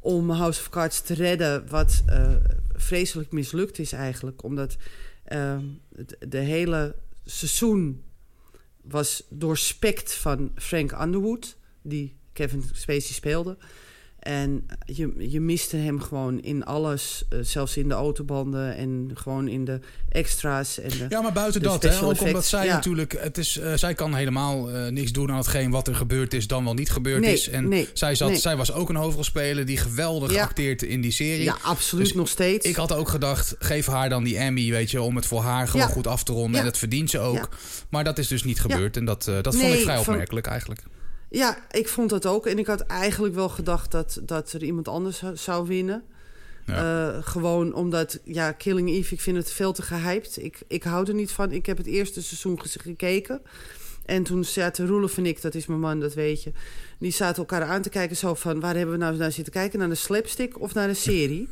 om 0.00 0.30
House 0.30 0.60
of 0.60 0.68
Cards 0.68 1.00
te 1.00 1.14
redden... 1.14 1.68
wat 1.68 2.02
uh, 2.08 2.34
vreselijk 2.74 3.32
mislukt 3.32 3.78
is 3.78 3.92
eigenlijk. 3.92 4.42
Omdat 4.42 4.76
uh, 5.32 5.58
de 6.28 6.38
hele 6.38 6.96
seizoen 7.24 8.02
was 8.82 9.26
doorspekt 9.30 10.14
van 10.14 10.52
Frank 10.54 10.92
Underwood... 11.02 11.56
die 11.82 12.16
Kevin 12.32 12.62
Spacey 12.72 13.14
speelde... 13.14 13.56
En 14.26 14.66
je, 14.84 15.14
je 15.18 15.40
miste 15.40 15.76
hem 15.76 16.00
gewoon 16.00 16.40
in 16.40 16.64
alles. 16.64 17.24
Uh, 17.32 17.38
zelfs 17.42 17.76
in 17.76 17.88
de 17.88 17.94
autobanden 17.94 18.76
en 18.76 19.10
gewoon 19.14 19.48
in 19.48 19.64
de 19.64 19.80
extra's. 20.08 20.78
En 20.78 20.88
de, 20.88 21.06
ja, 21.08 21.20
maar 21.20 21.32
buiten 21.32 21.62
dat, 21.62 21.82
hè, 21.82 22.02
ook 22.02 22.20
omdat 22.20 22.46
zij 22.46 22.66
ja. 22.66 22.74
natuurlijk... 22.74 23.16
Het 23.20 23.38
is, 23.38 23.56
uh, 23.56 23.72
zij 23.74 23.94
kan 23.94 24.14
helemaal 24.14 24.74
uh, 24.74 24.86
niks 24.86 25.12
doen 25.12 25.30
aan 25.30 25.36
hetgeen 25.36 25.70
wat 25.70 25.88
er 25.88 25.94
gebeurd 25.94 26.34
is... 26.34 26.46
dan 26.46 26.64
wel 26.64 26.74
niet 26.74 26.90
gebeurd 26.90 27.20
nee, 27.20 27.32
is. 27.32 27.48
En 27.48 27.68
nee, 27.68 27.88
zij, 27.92 28.14
zat, 28.14 28.28
nee. 28.28 28.38
zij 28.38 28.56
was 28.56 28.72
ook 28.72 28.88
een 28.88 28.96
hoofdrolspeler 28.96 29.66
die 29.66 29.76
geweldig 29.76 30.32
ja. 30.32 30.42
acteert 30.42 30.82
in 30.82 31.00
die 31.00 31.12
serie. 31.12 31.44
Ja, 31.44 31.56
absoluut 31.62 32.04
dus 32.04 32.14
nog 32.14 32.28
steeds. 32.28 32.66
Ik 32.66 32.76
had 32.76 32.92
ook 32.92 33.08
gedacht, 33.08 33.54
geef 33.58 33.86
haar 33.86 34.08
dan 34.08 34.24
die 34.24 34.38
Emmy, 34.38 34.70
weet 34.70 34.90
je... 34.90 35.02
om 35.02 35.16
het 35.16 35.26
voor 35.26 35.40
haar 35.40 35.68
gewoon 35.68 35.88
goed 35.88 36.06
af 36.06 36.22
te 36.22 36.32
ronden. 36.32 36.58
En 36.60 36.66
dat 36.66 36.78
verdient 36.78 37.10
ze 37.10 37.18
ook. 37.18 37.48
Maar 37.90 38.04
dat 38.04 38.18
is 38.18 38.28
dus 38.28 38.44
niet 38.44 38.60
gebeurd. 38.60 38.96
En 38.96 39.04
dat, 39.04 39.24
dat 39.42 39.56
vond 39.56 39.74
ik 39.74 39.80
vrij 39.80 39.98
opmerkelijk 39.98 40.46
eigenlijk. 40.46 40.82
Ja, 41.36 41.56
ik 41.70 41.88
vond 41.88 42.10
dat 42.10 42.26
ook. 42.26 42.46
En 42.46 42.58
ik 42.58 42.66
had 42.66 42.80
eigenlijk 42.80 43.34
wel 43.34 43.48
gedacht 43.48 43.90
dat, 43.90 44.20
dat 44.22 44.52
er 44.52 44.62
iemand 44.62 44.88
anders 44.88 45.22
zou 45.34 45.66
winnen. 45.66 46.02
Ja. 46.66 47.20
gewoon 47.20 47.74
omdat, 47.74 48.18
ja, 48.24 48.52
Killing 48.52 48.88
Eve, 48.88 49.14
ik 49.14 49.20
vind 49.20 49.36
het 49.36 49.52
veel 49.52 49.72
te 49.72 49.82
gehyped. 49.82 50.36
Ik, 50.42 50.60
ik 50.68 50.82
hou 50.82 51.06
er 51.06 51.14
niet 51.14 51.30
van. 51.30 51.52
Ik 51.52 51.66
heb 51.66 51.76
het 51.76 51.86
eerste 51.86 52.22
seizoen 52.22 52.60
gekeken. 52.62 53.42
En 54.06 54.22
toen 54.22 54.44
zaten 54.44 54.86
Roelof 54.86 55.16
en 55.16 55.26
ik, 55.26 55.42
dat 55.42 55.54
is 55.54 55.66
mijn 55.66 55.80
man, 55.80 56.00
dat 56.00 56.14
weet 56.14 56.42
je... 56.42 56.52
die 56.98 57.10
zaten 57.10 57.36
elkaar 57.36 57.62
aan 57.62 57.82
te 57.82 57.88
kijken 57.88 58.16
zo 58.16 58.34
van... 58.34 58.60
waar 58.60 58.76
hebben 58.76 58.94
we 58.94 59.04
nou 59.04 59.16
naar 59.16 59.32
zitten 59.32 59.52
kijken? 59.52 59.78
Naar 59.78 59.88
de 59.88 59.94
slapstick 59.94 60.60
of 60.60 60.74
naar 60.74 60.88
de 60.94 60.94
serie? 60.94 61.48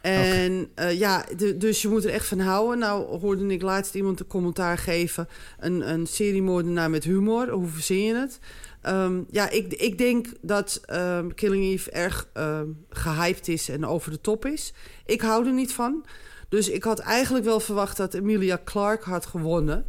en 0.00 0.70
uh, 0.76 0.98
ja, 0.98 1.24
dus 1.56 1.82
je 1.82 1.88
moet 1.88 2.04
er 2.04 2.10
echt 2.10 2.26
van 2.26 2.40
houden. 2.40 2.78
Nou 2.78 3.18
hoorde 3.18 3.46
ik 3.46 3.62
laatst 3.62 3.94
iemand 3.94 4.20
een 4.20 4.26
commentaar 4.26 4.78
geven... 4.78 5.28
een, 5.58 5.90
een 5.90 6.06
seriemoordenaar 6.06 6.90
met 6.90 7.04
humor, 7.04 7.48
hoe 7.48 7.68
verzin 7.68 8.02
je 8.02 8.14
het? 8.14 8.38
Um, 8.86 9.26
ja, 9.30 9.50
ik, 9.50 9.74
ik 9.74 9.98
denk 9.98 10.26
dat 10.40 10.80
um, 10.92 11.34
Killing 11.34 11.64
Eve 11.64 11.90
erg 11.90 12.28
um, 12.34 12.84
gehyped 12.90 13.48
is 13.48 13.68
en 13.68 13.86
over 13.86 14.10
de 14.10 14.20
top 14.20 14.46
is. 14.46 14.72
Ik 15.06 15.20
hou 15.20 15.46
er 15.46 15.52
niet 15.52 15.72
van. 15.72 16.04
Dus 16.48 16.68
ik 16.68 16.84
had 16.84 16.98
eigenlijk 16.98 17.44
wel 17.44 17.60
verwacht 17.60 17.96
dat 17.96 18.14
Emilia 18.14 18.60
Clarke 18.64 19.10
had 19.10 19.26
gewonnen 19.26 19.84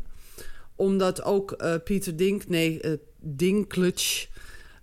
omdat 0.75 1.23
ook 1.23 1.55
uh, 1.57 1.73
Pieter 1.83 2.15
Dink, 2.15 2.47
nee, 2.47 2.79
uh, 2.81 2.91
Dinklage 3.19 4.27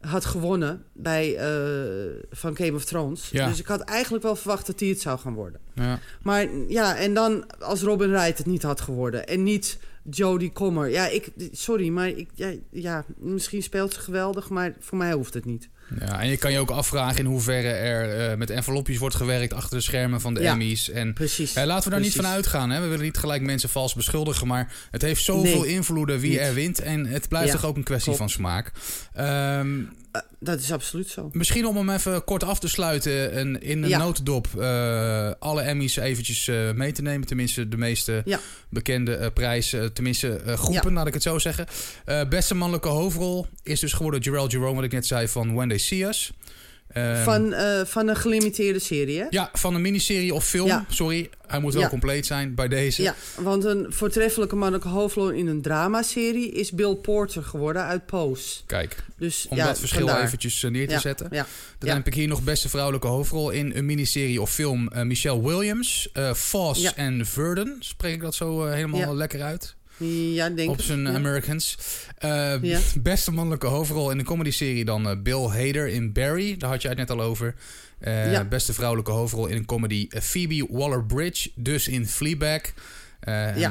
had 0.01 0.25
gewonnen 0.25 0.85
bij, 0.93 1.33
uh, 1.33 2.23
van 2.31 2.57
Game 2.57 2.75
of 2.75 2.85
Thrones. 2.85 3.29
Ja. 3.31 3.49
Dus 3.49 3.59
ik 3.59 3.67
had 3.67 3.81
eigenlijk 3.81 4.23
wel 4.25 4.37
verwacht 4.37 4.67
dat 4.67 4.81
hij 4.81 4.89
het 4.89 5.01
zou 5.01 5.19
gaan 5.19 5.35
worden. 5.35 5.61
Ja. 5.75 5.99
Maar 6.23 6.49
ja, 6.69 6.97
en 6.97 7.15
dan 7.15 7.45
als 7.59 7.83
Robin 7.83 8.11
Wright 8.11 8.39
het 8.39 8.47
niet 8.47 8.63
had 8.63 8.81
geworden. 8.81 9.27
En 9.27 9.43
niet 9.43 9.79
Jodie 10.11 10.53
Comer. 10.53 10.91
Ja, 10.91 11.07
ik, 11.07 11.29
sorry, 11.53 11.89
maar 11.89 12.09
ik, 12.09 12.29
ja, 12.35 12.53
ja, 12.71 13.05
misschien 13.19 13.63
speelt 13.63 13.95
ze 13.95 14.01
geweldig, 14.01 14.49
maar 14.49 14.75
voor 14.81 14.99
mij 14.99 15.13
hoeft 15.13 15.35
het 15.35 15.45
niet. 15.45 15.69
Ja, 16.01 16.21
en 16.21 16.29
je 16.29 16.37
kan 16.37 16.53
je 16.53 16.59
ook 16.59 16.71
afvragen 16.71 17.19
in 17.19 17.25
hoeverre 17.25 17.69
er 17.69 18.31
uh, 18.31 18.37
met 18.37 18.51
envelopjes 18.51 18.99
wordt 18.99 19.15
gewerkt 19.15 19.53
achter 19.53 19.77
de 19.77 19.83
schermen 19.83 20.21
van 20.21 20.35
de 20.35 20.41
ja, 20.41 20.53
Emmys. 20.53 20.91
En 20.91 21.13
precies, 21.13 21.57
uh, 21.57 21.65
laten 21.65 21.85
we 21.85 21.91
daar 21.91 22.05
niet 22.05 22.15
van 22.15 22.27
uitgaan. 22.27 22.71
Hè? 22.71 22.81
We 22.81 22.87
willen 22.87 23.05
niet 23.05 23.17
gelijk 23.17 23.43
mensen 23.43 23.69
vals 23.69 23.95
beschuldigen, 23.95 24.47
maar 24.47 24.73
het 24.91 25.03
heeft 25.03 25.23
zoveel 25.23 25.61
nee, 25.61 25.71
invloeden 25.71 26.19
wie 26.19 26.31
niet. 26.31 26.39
er 26.39 26.55
wint. 26.55 26.81
En 26.81 27.07
het 27.07 27.29
blijft 27.29 27.53
ja, 27.53 27.55
toch 27.55 27.65
ook 27.65 27.77
een 27.77 27.83
kwestie 27.83 28.13
van 28.13 28.31
smaak. 28.31 28.73
Um, 29.19 29.81
uh, 30.13 30.23
dat 30.47 30.61
is 30.61 30.73
absoluut 30.73 31.09
zo. 31.09 31.29
Misschien 31.33 31.67
om 31.67 31.76
hem 31.76 31.91
even 31.91 32.25
kort 32.25 32.45
af 32.45 32.59
te 32.59 32.69
sluiten 32.69 33.33
en 33.33 33.61
in 33.62 33.83
een 33.83 33.88
ja. 33.88 33.99
notendop 33.99 34.47
alle 35.38 35.62
Emmys 35.62 35.97
eventjes 35.97 36.50
mee 36.75 36.93
te 36.93 37.03
nemen. 37.03 37.26
Tenminste, 37.26 37.69
de 37.69 37.76
meeste 37.76 38.25
bekende 38.69 39.31
prijzen. 39.31 39.93
tenminste, 39.93 40.41
groepen, 40.47 40.93
laat 40.93 41.07
ik 41.07 41.15
het 41.15 41.23
zo 41.23 41.38
zeggen. 41.38 41.67
beste 42.29 42.55
mannelijke 42.55 42.88
hoofdrol 42.88 43.47
is 43.62 43.81
dus 43.81 43.93
geworden 43.93 44.23
Gerald 44.23 44.53
Jerome, 44.53 44.75
wat 44.75 44.85
ik 44.85 44.93
net 44.93 45.07
zei, 45.07 45.29
van 45.29 45.55
When 45.55 45.69
They 45.69 45.79
See 45.79 46.07
Us. 46.07 46.33
Um, 46.99 47.17
van, 47.17 47.53
uh, 47.53 47.81
van 47.85 48.09
een 48.09 48.17
gelimiteerde 48.17 48.79
serie, 48.79 49.19
hè? 49.19 49.26
Ja, 49.31 49.50
van 49.53 49.75
een 49.75 49.81
miniserie 49.81 50.35
of 50.35 50.47
film. 50.47 50.67
Ja. 50.67 50.85
Sorry, 50.88 51.31
hij 51.47 51.61
moet 51.61 51.73
wel 51.73 51.83
ja. 51.83 51.88
compleet 51.88 52.26
zijn 52.26 52.55
bij 52.55 52.69
deze. 52.69 53.03
Ja, 53.03 53.15
want 53.35 53.65
een 53.65 53.87
voortreffelijke 53.88 54.57
mannelijke 54.57 54.88
hoofdrol 54.88 55.31
in 55.31 55.47
een 55.47 55.62
dramaserie... 55.62 56.50
is 56.53 56.73
Bill 56.73 56.95
Porter 56.95 57.43
geworden 57.43 57.83
uit 57.83 58.07
Pose. 58.07 58.61
Kijk, 58.67 58.97
dus, 59.19 59.47
om 59.49 59.57
dat 59.57 59.79
verschil 59.79 60.07
vandaar. 60.07 60.25
eventjes 60.25 60.62
uh, 60.62 60.71
neer 60.71 60.88
te 60.88 60.99
zetten. 60.99 61.31
Dan 61.79 61.97
heb 61.97 62.07
ik 62.07 62.15
hier 62.15 62.29
nog 62.29 62.43
beste 62.43 62.69
vrouwelijke 62.69 63.07
hoofdrol 63.07 63.50
in 63.50 63.73
een 63.75 63.87
miniserie 63.87 64.41
of 64.41 64.53
film... 64.53 64.91
Uh, 64.95 65.03
Michelle 65.03 65.43
Williams, 65.43 66.09
Foss 66.35 66.95
en 66.95 67.26
Verdon. 67.26 67.76
Spreek 67.79 68.15
ik 68.15 68.21
dat 68.21 68.35
zo 68.35 68.67
helemaal 68.67 69.17
lekker 69.17 69.43
uit? 69.43 69.75
Ja, 69.99 70.49
denk 70.49 70.71
Op 70.71 70.81
zijn 70.81 71.00
ja. 71.00 71.15
Americans. 71.15 71.79
Uh, 72.25 72.62
ja. 72.62 72.81
Beste 73.00 73.33
mannelijke 73.33 73.67
hoofdrol 73.67 74.11
in 74.11 74.19
de 74.19 74.25
comedy-serie 74.25 74.85
dan 74.85 75.11
uh, 75.11 75.23
Bill 75.23 75.47
Hader 75.47 75.88
in 75.88 76.12
Barry. 76.12 76.57
Daar 76.57 76.71
had 76.71 76.83
je 76.83 76.88
het 76.88 76.97
net 76.97 77.11
al 77.11 77.21
over. 77.21 77.55
Uh, 78.00 78.33
ja. 78.33 78.45
Beste 78.45 78.73
vrouwelijke 78.73 79.11
hoofdrol 79.11 79.47
in 79.47 79.57
een 79.57 79.65
comedy 79.65 80.09
Phoebe 80.09 80.67
Waller-Bridge. 80.71 81.50
Dus 81.55 81.88
in 81.88 82.07
Fleabag. 82.07 82.61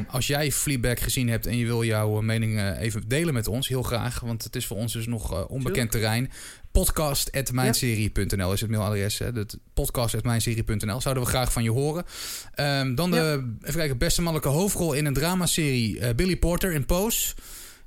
Als 0.08 0.28
jij 0.28 0.52
Fleabag 0.52 1.04
gezien 1.04 1.30
hebt 1.30 1.46
en 1.46 1.58
je 1.58 1.66
wil 1.66 1.84
jouw 1.84 2.22
mening 2.22 2.78
even 2.78 3.08
delen 3.08 3.34
met 3.34 3.48
ons, 3.48 3.68
heel 3.68 3.84
graag. 3.84 4.20
Want 4.20 4.44
het 4.44 4.56
is 4.56 4.66
voor 4.66 4.78
ons 4.78 4.94
dus 4.94 5.08
nog 5.08 5.48
onbekend 5.48 5.92
terrein 5.92 6.32
podcast.mijnserie.nl 6.76 8.54
is 8.54 8.62
het 8.62 8.70
mailadres. 8.70 9.18
Hè? 9.18 9.30
Podcast.mijnserie.nl. 9.74 11.02
Zouden 11.02 11.24
we 11.24 11.30
graag 11.30 11.52
van 11.52 11.64
je 11.64 11.72
horen. 11.72 12.06
Um, 12.56 12.96
dan 12.96 13.12
de, 13.12 13.18
ja. 13.18 13.68
even 13.68 13.80
kijken, 13.80 13.98
beste 13.98 14.22
mannelijke 14.22 14.56
hoofdrol 14.58 14.94
in 14.94 15.06
een 15.06 15.14
dramaserie. 15.14 16.00
Uh, 16.00 16.10
Billy 16.16 16.38
Porter 16.38 16.72
in 16.72 16.86
Pose. 16.86 17.36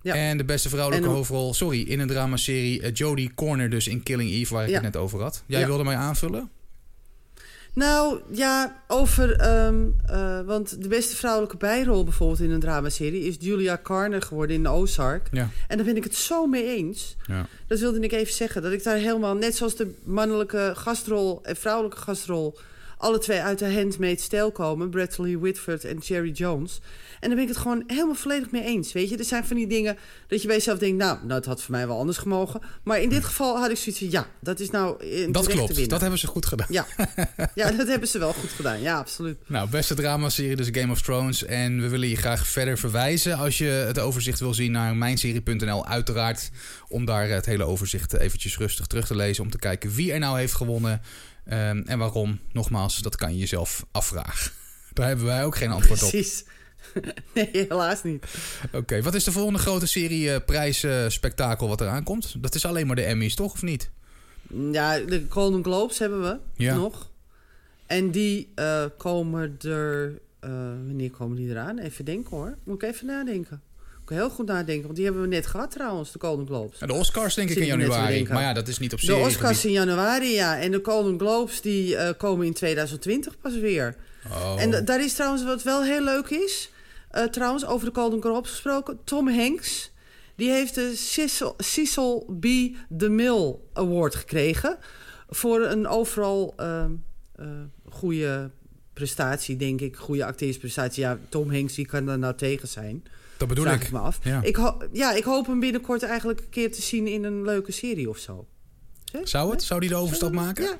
Ja. 0.02 0.14
En 0.14 0.36
de 0.36 0.44
beste 0.44 0.68
vrouwelijke 0.68 1.08
en, 1.08 1.12
hoofdrol, 1.12 1.54
sorry, 1.54 1.82
in 1.82 2.00
een 2.00 2.08
dramaserie. 2.08 2.82
Uh, 2.82 2.88
Jodie 2.92 3.34
Corner 3.34 3.70
dus 3.70 3.88
in 3.88 4.02
Killing 4.02 4.30
Eve, 4.30 4.54
waar 4.54 4.62
ik 4.62 4.68
ja. 4.68 4.74
het 4.74 4.84
net 4.84 4.96
over 4.96 5.22
had. 5.22 5.42
Jij 5.46 5.66
wilde 5.66 5.84
mij 5.84 5.96
aanvullen? 5.96 6.50
Nou, 7.78 8.20
ja, 8.30 8.82
over... 8.86 9.56
Um, 9.66 9.96
uh, 10.10 10.40
want 10.40 10.82
de 10.82 10.88
beste 10.88 11.16
vrouwelijke 11.16 11.56
bijrol 11.56 12.04
bijvoorbeeld 12.04 12.40
in 12.40 12.50
een 12.50 12.60
dramaserie... 12.60 13.24
is 13.24 13.36
Julia 13.38 13.80
Garner 13.82 14.22
geworden 14.22 14.56
in 14.56 14.68
Ozark. 14.68 15.28
Ja. 15.30 15.48
En 15.68 15.76
daar 15.76 15.86
ben 15.86 15.96
ik 15.96 16.04
het 16.04 16.14
zo 16.14 16.46
mee 16.46 16.76
eens. 16.76 17.16
Ja. 17.26 17.46
Dat 17.66 17.78
wilde 17.78 18.00
ik 18.00 18.12
even 18.12 18.34
zeggen. 18.34 18.62
Dat 18.62 18.72
ik 18.72 18.84
daar 18.84 18.96
helemaal, 18.96 19.34
net 19.34 19.56
zoals 19.56 19.76
de 19.76 19.94
mannelijke 20.04 20.72
gastrol 20.76 21.40
en 21.42 21.56
vrouwelijke 21.56 22.00
gastrol... 22.00 22.58
alle 22.98 23.18
twee 23.18 23.40
uit 23.40 23.58
de 23.58 23.72
handmade 23.72 24.20
stijl 24.20 24.52
komen. 24.52 24.90
Bradley 24.90 25.38
Whitford 25.38 25.84
en 25.84 25.98
Jerry 25.98 26.30
Jones... 26.30 26.80
En 27.20 27.28
daar 27.28 27.36
ben 27.36 27.46
ik 27.48 27.52
het 27.54 27.62
gewoon 27.62 27.82
helemaal 27.86 28.14
volledig 28.14 28.50
mee 28.50 28.64
eens. 28.64 28.92
Weet 28.92 29.08
je, 29.08 29.16
er 29.16 29.24
zijn 29.24 29.44
van 29.44 29.56
die 29.56 29.66
dingen 29.66 29.96
dat 30.26 30.40
je 30.40 30.46
bij 30.46 30.56
jezelf 30.56 30.78
denkt... 30.78 30.96
nou, 30.96 31.18
nou 31.22 31.32
het 31.32 31.44
had 31.44 31.62
voor 31.62 31.74
mij 31.74 31.86
wel 31.86 31.98
anders 31.98 32.18
gemogen. 32.18 32.60
Maar 32.82 33.00
in 33.00 33.08
dit 33.08 33.24
geval 33.24 33.58
had 33.58 33.70
ik 33.70 33.76
zoiets 33.76 33.98
van... 33.98 34.10
ja, 34.10 34.26
dat 34.40 34.60
is 34.60 34.70
nou 34.70 35.04
een 35.04 35.32
Dat 35.32 35.46
klopt, 35.46 35.90
dat 35.90 36.00
hebben 36.00 36.18
ze 36.18 36.26
goed 36.26 36.46
gedaan. 36.46 36.66
Ja. 36.70 36.86
ja, 37.54 37.70
dat 37.70 37.86
hebben 37.86 38.08
ze 38.08 38.18
wel 38.18 38.32
goed 38.32 38.50
gedaan. 38.50 38.80
Ja, 38.80 38.98
absoluut. 38.98 39.38
Nou, 39.46 39.70
beste 39.70 39.94
dramaserie 39.94 40.56
dus 40.56 40.68
Game 40.72 40.92
of 40.92 41.02
Thrones. 41.02 41.44
En 41.44 41.80
we 41.80 41.88
willen 41.88 42.08
je 42.08 42.16
graag 42.16 42.46
verder 42.46 42.78
verwijzen... 42.78 43.36
als 43.36 43.58
je 43.58 43.64
het 43.64 43.98
overzicht 43.98 44.40
wil 44.40 44.54
zien 44.54 44.72
naar 44.72 44.96
mijnserie.nl. 44.96 45.86
Uiteraard 45.86 46.50
om 46.88 47.04
daar 47.04 47.28
het 47.28 47.46
hele 47.46 47.64
overzicht 47.64 48.12
eventjes 48.12 48.58
rustig 48.58 48.86
terug 48.86 49.06
te 49.06 49.16
lezen... 49.16 49.44
om 49.44 49.50
te 49.50 49.58
kijken 49.58 49.94
wie 49.94 50.12
er 50.12 50.18
nou 50.18 50.38
heeft 50.38 50.54
gewonnen... 50.54 51.00
Um, 51.50 51.82
en 51.86 51.98
waarom, 51.98 52.40
nogmaals, 52.52 52.98
dat 52.98 53.16
kan 53.16 53.32
je 53.32 53.38
jezelf 53.38 53.86
afvragen. 53.90 54.50
Daar 54.92 55.06
hebben 55.06 55.26
wij 55.26 55.44
ook 55.44 55.56
geen 55.56 55.70
antwoord 55.70 56.02
op. 56.02 56.10
Precies. 56.10 56.44
nee, 57.34 57.48
helaas 57.52 58.02
niet. 58.02 58.24
Oké, 58.66 58.76
okay, 58.76 59.02
wat 59.02 59.14
is 59.14 59.24
de 59.24 59.32
volgende 59.32 59.58
grote 59.58 59.86
serie 59.86 60.24
uh, 60.24 60.36
prijsspektakel 60.46 61.64
uh, 61.64 61.70
wat 61.70 61.80
eraan 61.80 62.04
komt? 62.04 62.42
Dat 62.42 62.54
is 62.54 62.66
alleen 62.66 62.86
maar 62.86 62.96
de 62.96 63.02
Emmys, 63.04 63.34
toch? 63.34 63.52
Of 63.52 63.62
niet? 63.62 63.90
Ja, 64.72 64.98
de 64.98 65.26
Golden 65.28 65.64
Globes 65.64 65.98
hebben 65.98 66.22
we 66.22 66.38
ja. 66.54 66.74
nog. 66.74 67.10
En 67.86 68.10
die 68.10 68.52
uh, 68.56 68.84
komen 68.96 69.56
er... 69.60 70.20
wanneer 70.86 71.10
komen 71.10 71.36
die 71.36 71.48
eraan? 71.50 71.78
Even 71.78 72.04
denken 72.04 72.36
hoor. 72.36 72.56
Moet 72.64 72.82
ik 72.82 72.88
even 72.88 73.06
nadenken. 73.06 73.62
Heel 74.10 74.30
goed 74.30 74.46
nadenken. 74.46 74.84
Want 74.84 74.96
die 74.96 75.04
hebben 75.04 75.22
we 75.22 75.28
net 75.28 75.46
gehad 75.46 75.70
trouwens, 75.70 76.12
de 76.12 76.18
Golden 76.20 76.46
Globes. 76.46 76.78
Ja, 76.78 76.86
de 76.86 76.92
Oscars 76.92 77.34
denk 77.34 77.50
ik 77.50 77.56
in 77.56 77.66
januari. 77.66 78.26
Maar 78.28 78.42
ja, 78.42 78.52
dat 78.52 78.68
is 78.68 78.78
niet 78.78 78.92
op 78.92 79.00
serie. 79.00 79.22
De 79.22 79.28
Oscars 79.28 79.64
in 79.64 79.72
januari, 79.72 80.32
ja. 80.32 80.58
En 80.58 80.70
de 80.70 80.80
Golden 80.82 81.18
Globes 81.18 81.60
die 81.60 82.14
komen 82.14 82.46
in 82.46 82.52
2020 82.52 83.38
pas 83.38 83.58
weer. 83.58 83.96
Oh. 84.26 84.62
En 84.62 84.84
daar 84.84 85.00
is 85.00 85.14
trouwens 85.14 85.44
wat 85.44 85.62
wel 85.62 85.82
heel 85.82 86.04
leuk 86.04 86.28
is... 86.28 86.70
Uh, 87.12 87.24
trouwens, 87.24 87.66
over 87.66 87.86
de 87.86 88.00
Golden 88.00 88.22
Globes 88.22 88.50
gesproken. 88.50 88.98
Tom 89.04 89.28
Hanks, 89.28 89.90
die 90.34 90.50
heeft 90.50 90.74
de 90.74 90.96
Cecil, 90.96 91.54
Cecil 91.56 92.36
B. 92.40 92.46
DeMille 92.88 93.58
Award 93.72 94.14
gekregen... 94.14 94.78
voor 95.28 95.60
een 95.60 95.86
overal 95.86 96.54
uh, 96.60 96.84
goede 97.88 98.50
prestatie, 98.92 99.56
denk 99.56 99.80
ik. 99.80 99.96
Goede 99.96 100.24
acteersprestatie. 100.24 101.02
Ja, 101.02 101.18
Tom 101.28 101.52
Hanks, 101.52 101.76
wie 101.76 101.86
kan 101.86 102.06
daar 102.06 102.18
nou 102.18 102.34
tegen 102.34 102.68
zijn? 102.68 103.04
Dat 103.38 103.48
bedoel 103.48 103.64
Vraag 103.64 103.82
ik. 103.82 103.90
me 103.90 103.98
af. 103.98 104.18
Ja. 104.22 104.42
Ik, 104.42 104.58
ja, 104.92 105.12
ik 105.12 105.24
hoop 105.24 105.46
hem 105.46 105.60
binnenkort 105.60 106.02
eigenlijk 106.02 106.40
een 106.40 106.48
keer 106.50 106.72
te 106.72 106.82
zien 106.82 107.06
in 107.06 107.24
een 107.24 107.44
leuke 107.44 107.72
serie 107.72 108.08
of 108.08 108.18
zo. 108.18 108.46
Zeg? 109.04 109.28
Zou 109.28 109.50
het? 109.50 109.62
Zou 109.62 109.80
die 109.80 109.88
de 109.88 109.94
overstap 109.94 110.32
maken? 110.32 110.64
Ja. 110.64 110.78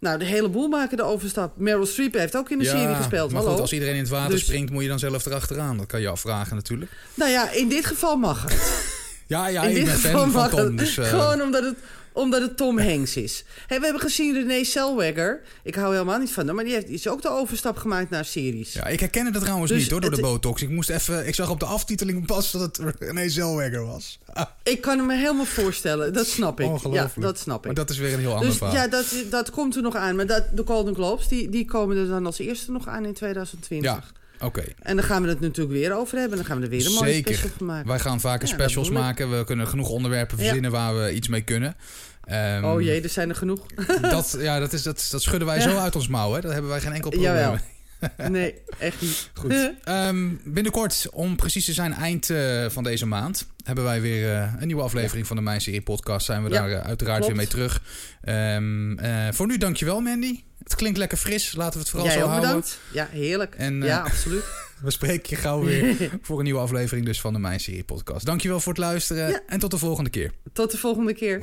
Nou, 0.00 0.18
de 0.18 0.24
hele 0.24 0.48
boel 0.48 0.68
maken 0.68 0.96
de 0.96 1.02
overstap. 1.02 1.56
Meryl 1.56 1.86
Streep 1.86 2.14
heeft 2.14 2.36
ook 2.36 2.50
in 2.50 2.58
de 2.58 2.64
ja, 2.64 2.70
serie 2.70 2.94
gespeeld. 2.94 3.30
Maar 3.30 3.38
Hallo. 3.38 3.52
goed, 3.52 3.60
als 3.60 3.72
iedereen 3.72 3.94
in 3.94 4.00
het 4.00 4.08
water 4.08 4.30
dus... 4.30 4.40
springt, 4.44 4.70
moet 4.70 4.82
je 4.82 4.88
dan 4.88 4.98
zelf 4.98 5.26
erachteraan. 5.26 5.76
Dat 5.76 5.86
kan 5.86 6.00
je 6.00 6.08
afvragen 6.08 6.56
natuurlijk. 6.56 6.90
Nou 7.14 7.30
ja, 7.30 7.50
in 7.50 7.68
dit 7.68 7.86
geval 7.86 8.16
mag 8.16 8.42
het. 8.42 8.84
ja, 9.26 9.46
ja, 9.46 9.62
in 9.62 9.68
ik 9.68 9.74
dit 9.74 9.84
ben 9.84 9.94
geval 9.94 10.20
fan 10.20 10.30
mag 10.30 10.50
van 10.50 10.58
Tom. 10.58 10.68
het. 10.68 10.78
Dus, 10.78 10.98
uh... 10.98 11.04
Gewoon 11.04 11.42
omdat 11.42 11.64
het, 11.64 11.78
omdat 12.18 12.40
het 12.40 12.56
Tom 12.56 12.78
Hanks 12.78 13.16
is. 13.16 13.44
Hey, 13.66 13.78
we 13.78 13.84
hebben 13.84 14.02
gezien 14.02 14.34
René 14.34 14.64
Zellweger. 14.64 15.40
Ik 15.62 15.74
hou 15.74 15.92
helemaal 15.92 16.18
niet 16.18 16.30
van 16.30 16.46
hem. 16.46 16.54
Maar 16.54 16.64
die 16.64 16.74
heeft 16.74 16.88
is 16.88 17.08
ook 17.08 17.22
de 17.22 17.28
overstap 17.30 17.76
gemaakt 17.76 18.10
naar 18.10 18.24
series. 18.24 18.72
Ja, 18.72 18.86
ik 18.86 19.00
herken 19.00 19.26
het 19.26 19.40
trouwens 19.40 19.70
dus 19.72 19.82
niet 19.82 19.90
hoor, 19.90 20.00
door 20.00 20.10
de 20.10 20.20
botox. 20.20 20.62
Ik 20.62 20.68
moest 20.68 20.90
even... 20.90 21.26
Ik 21.26 21.34
zag 21.34 21.50
op 21.50 21.60
de 21.60 21.66
aftiteling 21.66 22.26
pas 22.26 22.50
dat 22.50 22.60
het 22.60 22.94
René 22.98 23.28
Zellweger 23.28 23.86
was. 23.86 24.18
Ah. 24.32 24.46
Ik 24.62 24.80
kan 24.80 25.06
me 25.06 25.16
helemaal 25.16 25.44
voorstellen. 25.44 26.12
Dat 26.12 26.26
snap 26.26 26.60
ik. 26.60 26.66
Ongelooflijk. 26.66 27.14
Ja, 27.14 27.20
dat 27.20 27.38
snap 27.38 27.58
ik. 27.58 27.64
Maar 27.64 27.74
dat 27.74 27.90
is 27.90 27.98
weer 27.98 28.12
een 28.12 28.20
heel 28.20 28.32
ander 28.32 28.48
dus, 28.48 28.56
verhaal. 28.56 28.74
Ja, 28.74 28.88
dat, 28.88 29.14
dat 29.30 29.50
komt 29.50 29.76
er 29.76 29.82
nog 29.82 29.96
aan. 29.96 30.16
Maar 30.16 30.26
dat, 30.26 30.44
de 30.54 30.62
Golden 30.66 30.94
Globes, 30.94 31.28
die, 31.28 31.48
die 31.48 31.64
komen 31.64 31.96
er 31.96 32.06
dan 32.06 32.26
als 32.26 32.38
eerste 32.38 32.70
nog 32.70 32.88
aan 32.88 33.04
in 33.04 33.14
2020. 33.14 33.90
Ja. 33.90 34.04
Oké. 34.40 34.64
En 34.82 34.96
dan 34.96 35.04
gaan 35.04 35.22
we 35.22 35.28
het 35.28 35.40
natuurlijk 35.40 35.78
weer 35.78 35.96
over 35.96 36.18
hebben. 36.18 36.36
Dan 36.36 36.46
gaan 36.46 36.56
we 36.58 36.62
er 36.64 36.70
weer 36.70 36.86
een 36.86 36.92
mooie 36.92 37.12
Zeker. 37.12 37.34
special 37.34 37.56
van 37.56 37.66
maken. 37.66 37.88
Wij 37.88 37.98
gaan 37.98 38.20
vaker 38.20 38.48
Ja, 38.48 38.54
specials 38.54 38.90
maken. 38.90 39.38
We 39.38 39.44
kunnen 39.44 39.68
genoeg 39.68 39.88
onderwerpen 39.88 40.38
verzinnen 40.38 40.70
waar 40.70 40.96
we 40.96 41.12
iets 41.12 41.28
mee 41.28 41.40
kunnen. 41.42 41.76
Ehm, 42.24 42.64
oh 42.64 42.80
jee, 42.82 43.02
er 43.02 43.08
zijn 43.08 43.28
er 43.28 43.34
genoeg. 43.34 43.60
Dat, 44.00 44.36
ja, 44.38 44.58
dat, 44.58 44.72
is, 44.72 44.82
dat, 44.82 45.08
dat 45.10 45.22
schudden 45.22 45.48
wij 45.48 45.60
zo 45.60 45.76
uit 45.76 45.96
ons 45.96 46.08
mouw. 46.08 46.32
Hè? 46.32 46.40
Daar 46.40 46.52
hebben 46.52 46.70
wij 46.70 46.80
geen 46.80 46.92
enkel 46.92 47.10
probleem 47.10 47.32
mee. 47.34 47.58
Nee, 48.28 48.54
echt 48.78 49.00
niet. 49.00 49.30
Goed. 49.34 49.70
Ehm, 49.84 50.28
binnenkort, 50.44 51.06
om 51.12 51.36
precies 51.36 51.64
te 51.64 51.72
zijn, 51.72 51.92
eind 51.94 52.30
eh, 52.30 52.66
van 52.68 52.82
deze 52.82 53.06
maand, 53.06 53.46
hebben 53.64 53.84
wij 53.84 54.00
weer 54.00 54.34
eh, 54.34 54.52
een 54.58 54.66
nieuwe 54.66 54.82
aflevering 54.82 55.26
van 55.26 55.36
de 55.36 55.42
Mijn 55.42 55.60
Serie 55.60 55.82
Podcast. 55.82 56.26
Zijn 56.26 56.42
we 56.44 56.50
Ja, 56.50 56.60
daar 56.60 56.70
eh, 56.70 56.86
uiteraard 56.86 57.18
klopt. 57.18 57.26
weer 57.26 57.36
mee 57.36 57.46
terug. 57.46 57.82
Ehm, 58.22 58.98
eh, 58.98 59.32
voor 59.32 59.46
nu, 59.46 59.58
dankjewel, 59.58 60.00
Mandy. 60.00 60.42
Het 60.62 60.74
klinkt 60.76 60.98
lekker 60.98 61.18
fris. 61.18 61.52
Laten 61.54 61.72
we 61.72 61.78
het 61.78 61.88
vooral 61.88 62.08
Jij 62.08 62.18
zo 62.18 62.24
houden. 62.26 62.48
bedankt. 62.48 62.78
Ja, 62.92 63.08
heerlijk. 63.10 63.54
En, 63.54 63.82
ja, 63.82 64.00
absoluut. 64.00 64.44
We 64.82 64.90
spreken 64.90 65.30
je 65.30 65.36
gauw 65.36 65.64
weer 65.64 65.96
voor 66.22 66.38
een 66.38 66.44
nieuwe 66.44 66.60
aflevering 66.60 67.06
dus 67.06 67.20
van 67.20 67.32
de 67.32 67.38
Mijn 67.38 67.60
Serie 67.60 67.84
Podcast. 67.84 68.26
Dankjewel 68.26 68.60
voor 68.60 68.72
het 68.72 68.82
luisteren 68.82 69.30
Ja. 69.30 69.40
en 69.46 69.58
tot 69.58 69.70
de 69.70 69.78
volgende 69.78 70.10
keer. 70.10 70.30
Tot 70.52 70.70
de 70.70 70.78
volgende 70.78 71.14
keer. 71.14 71.40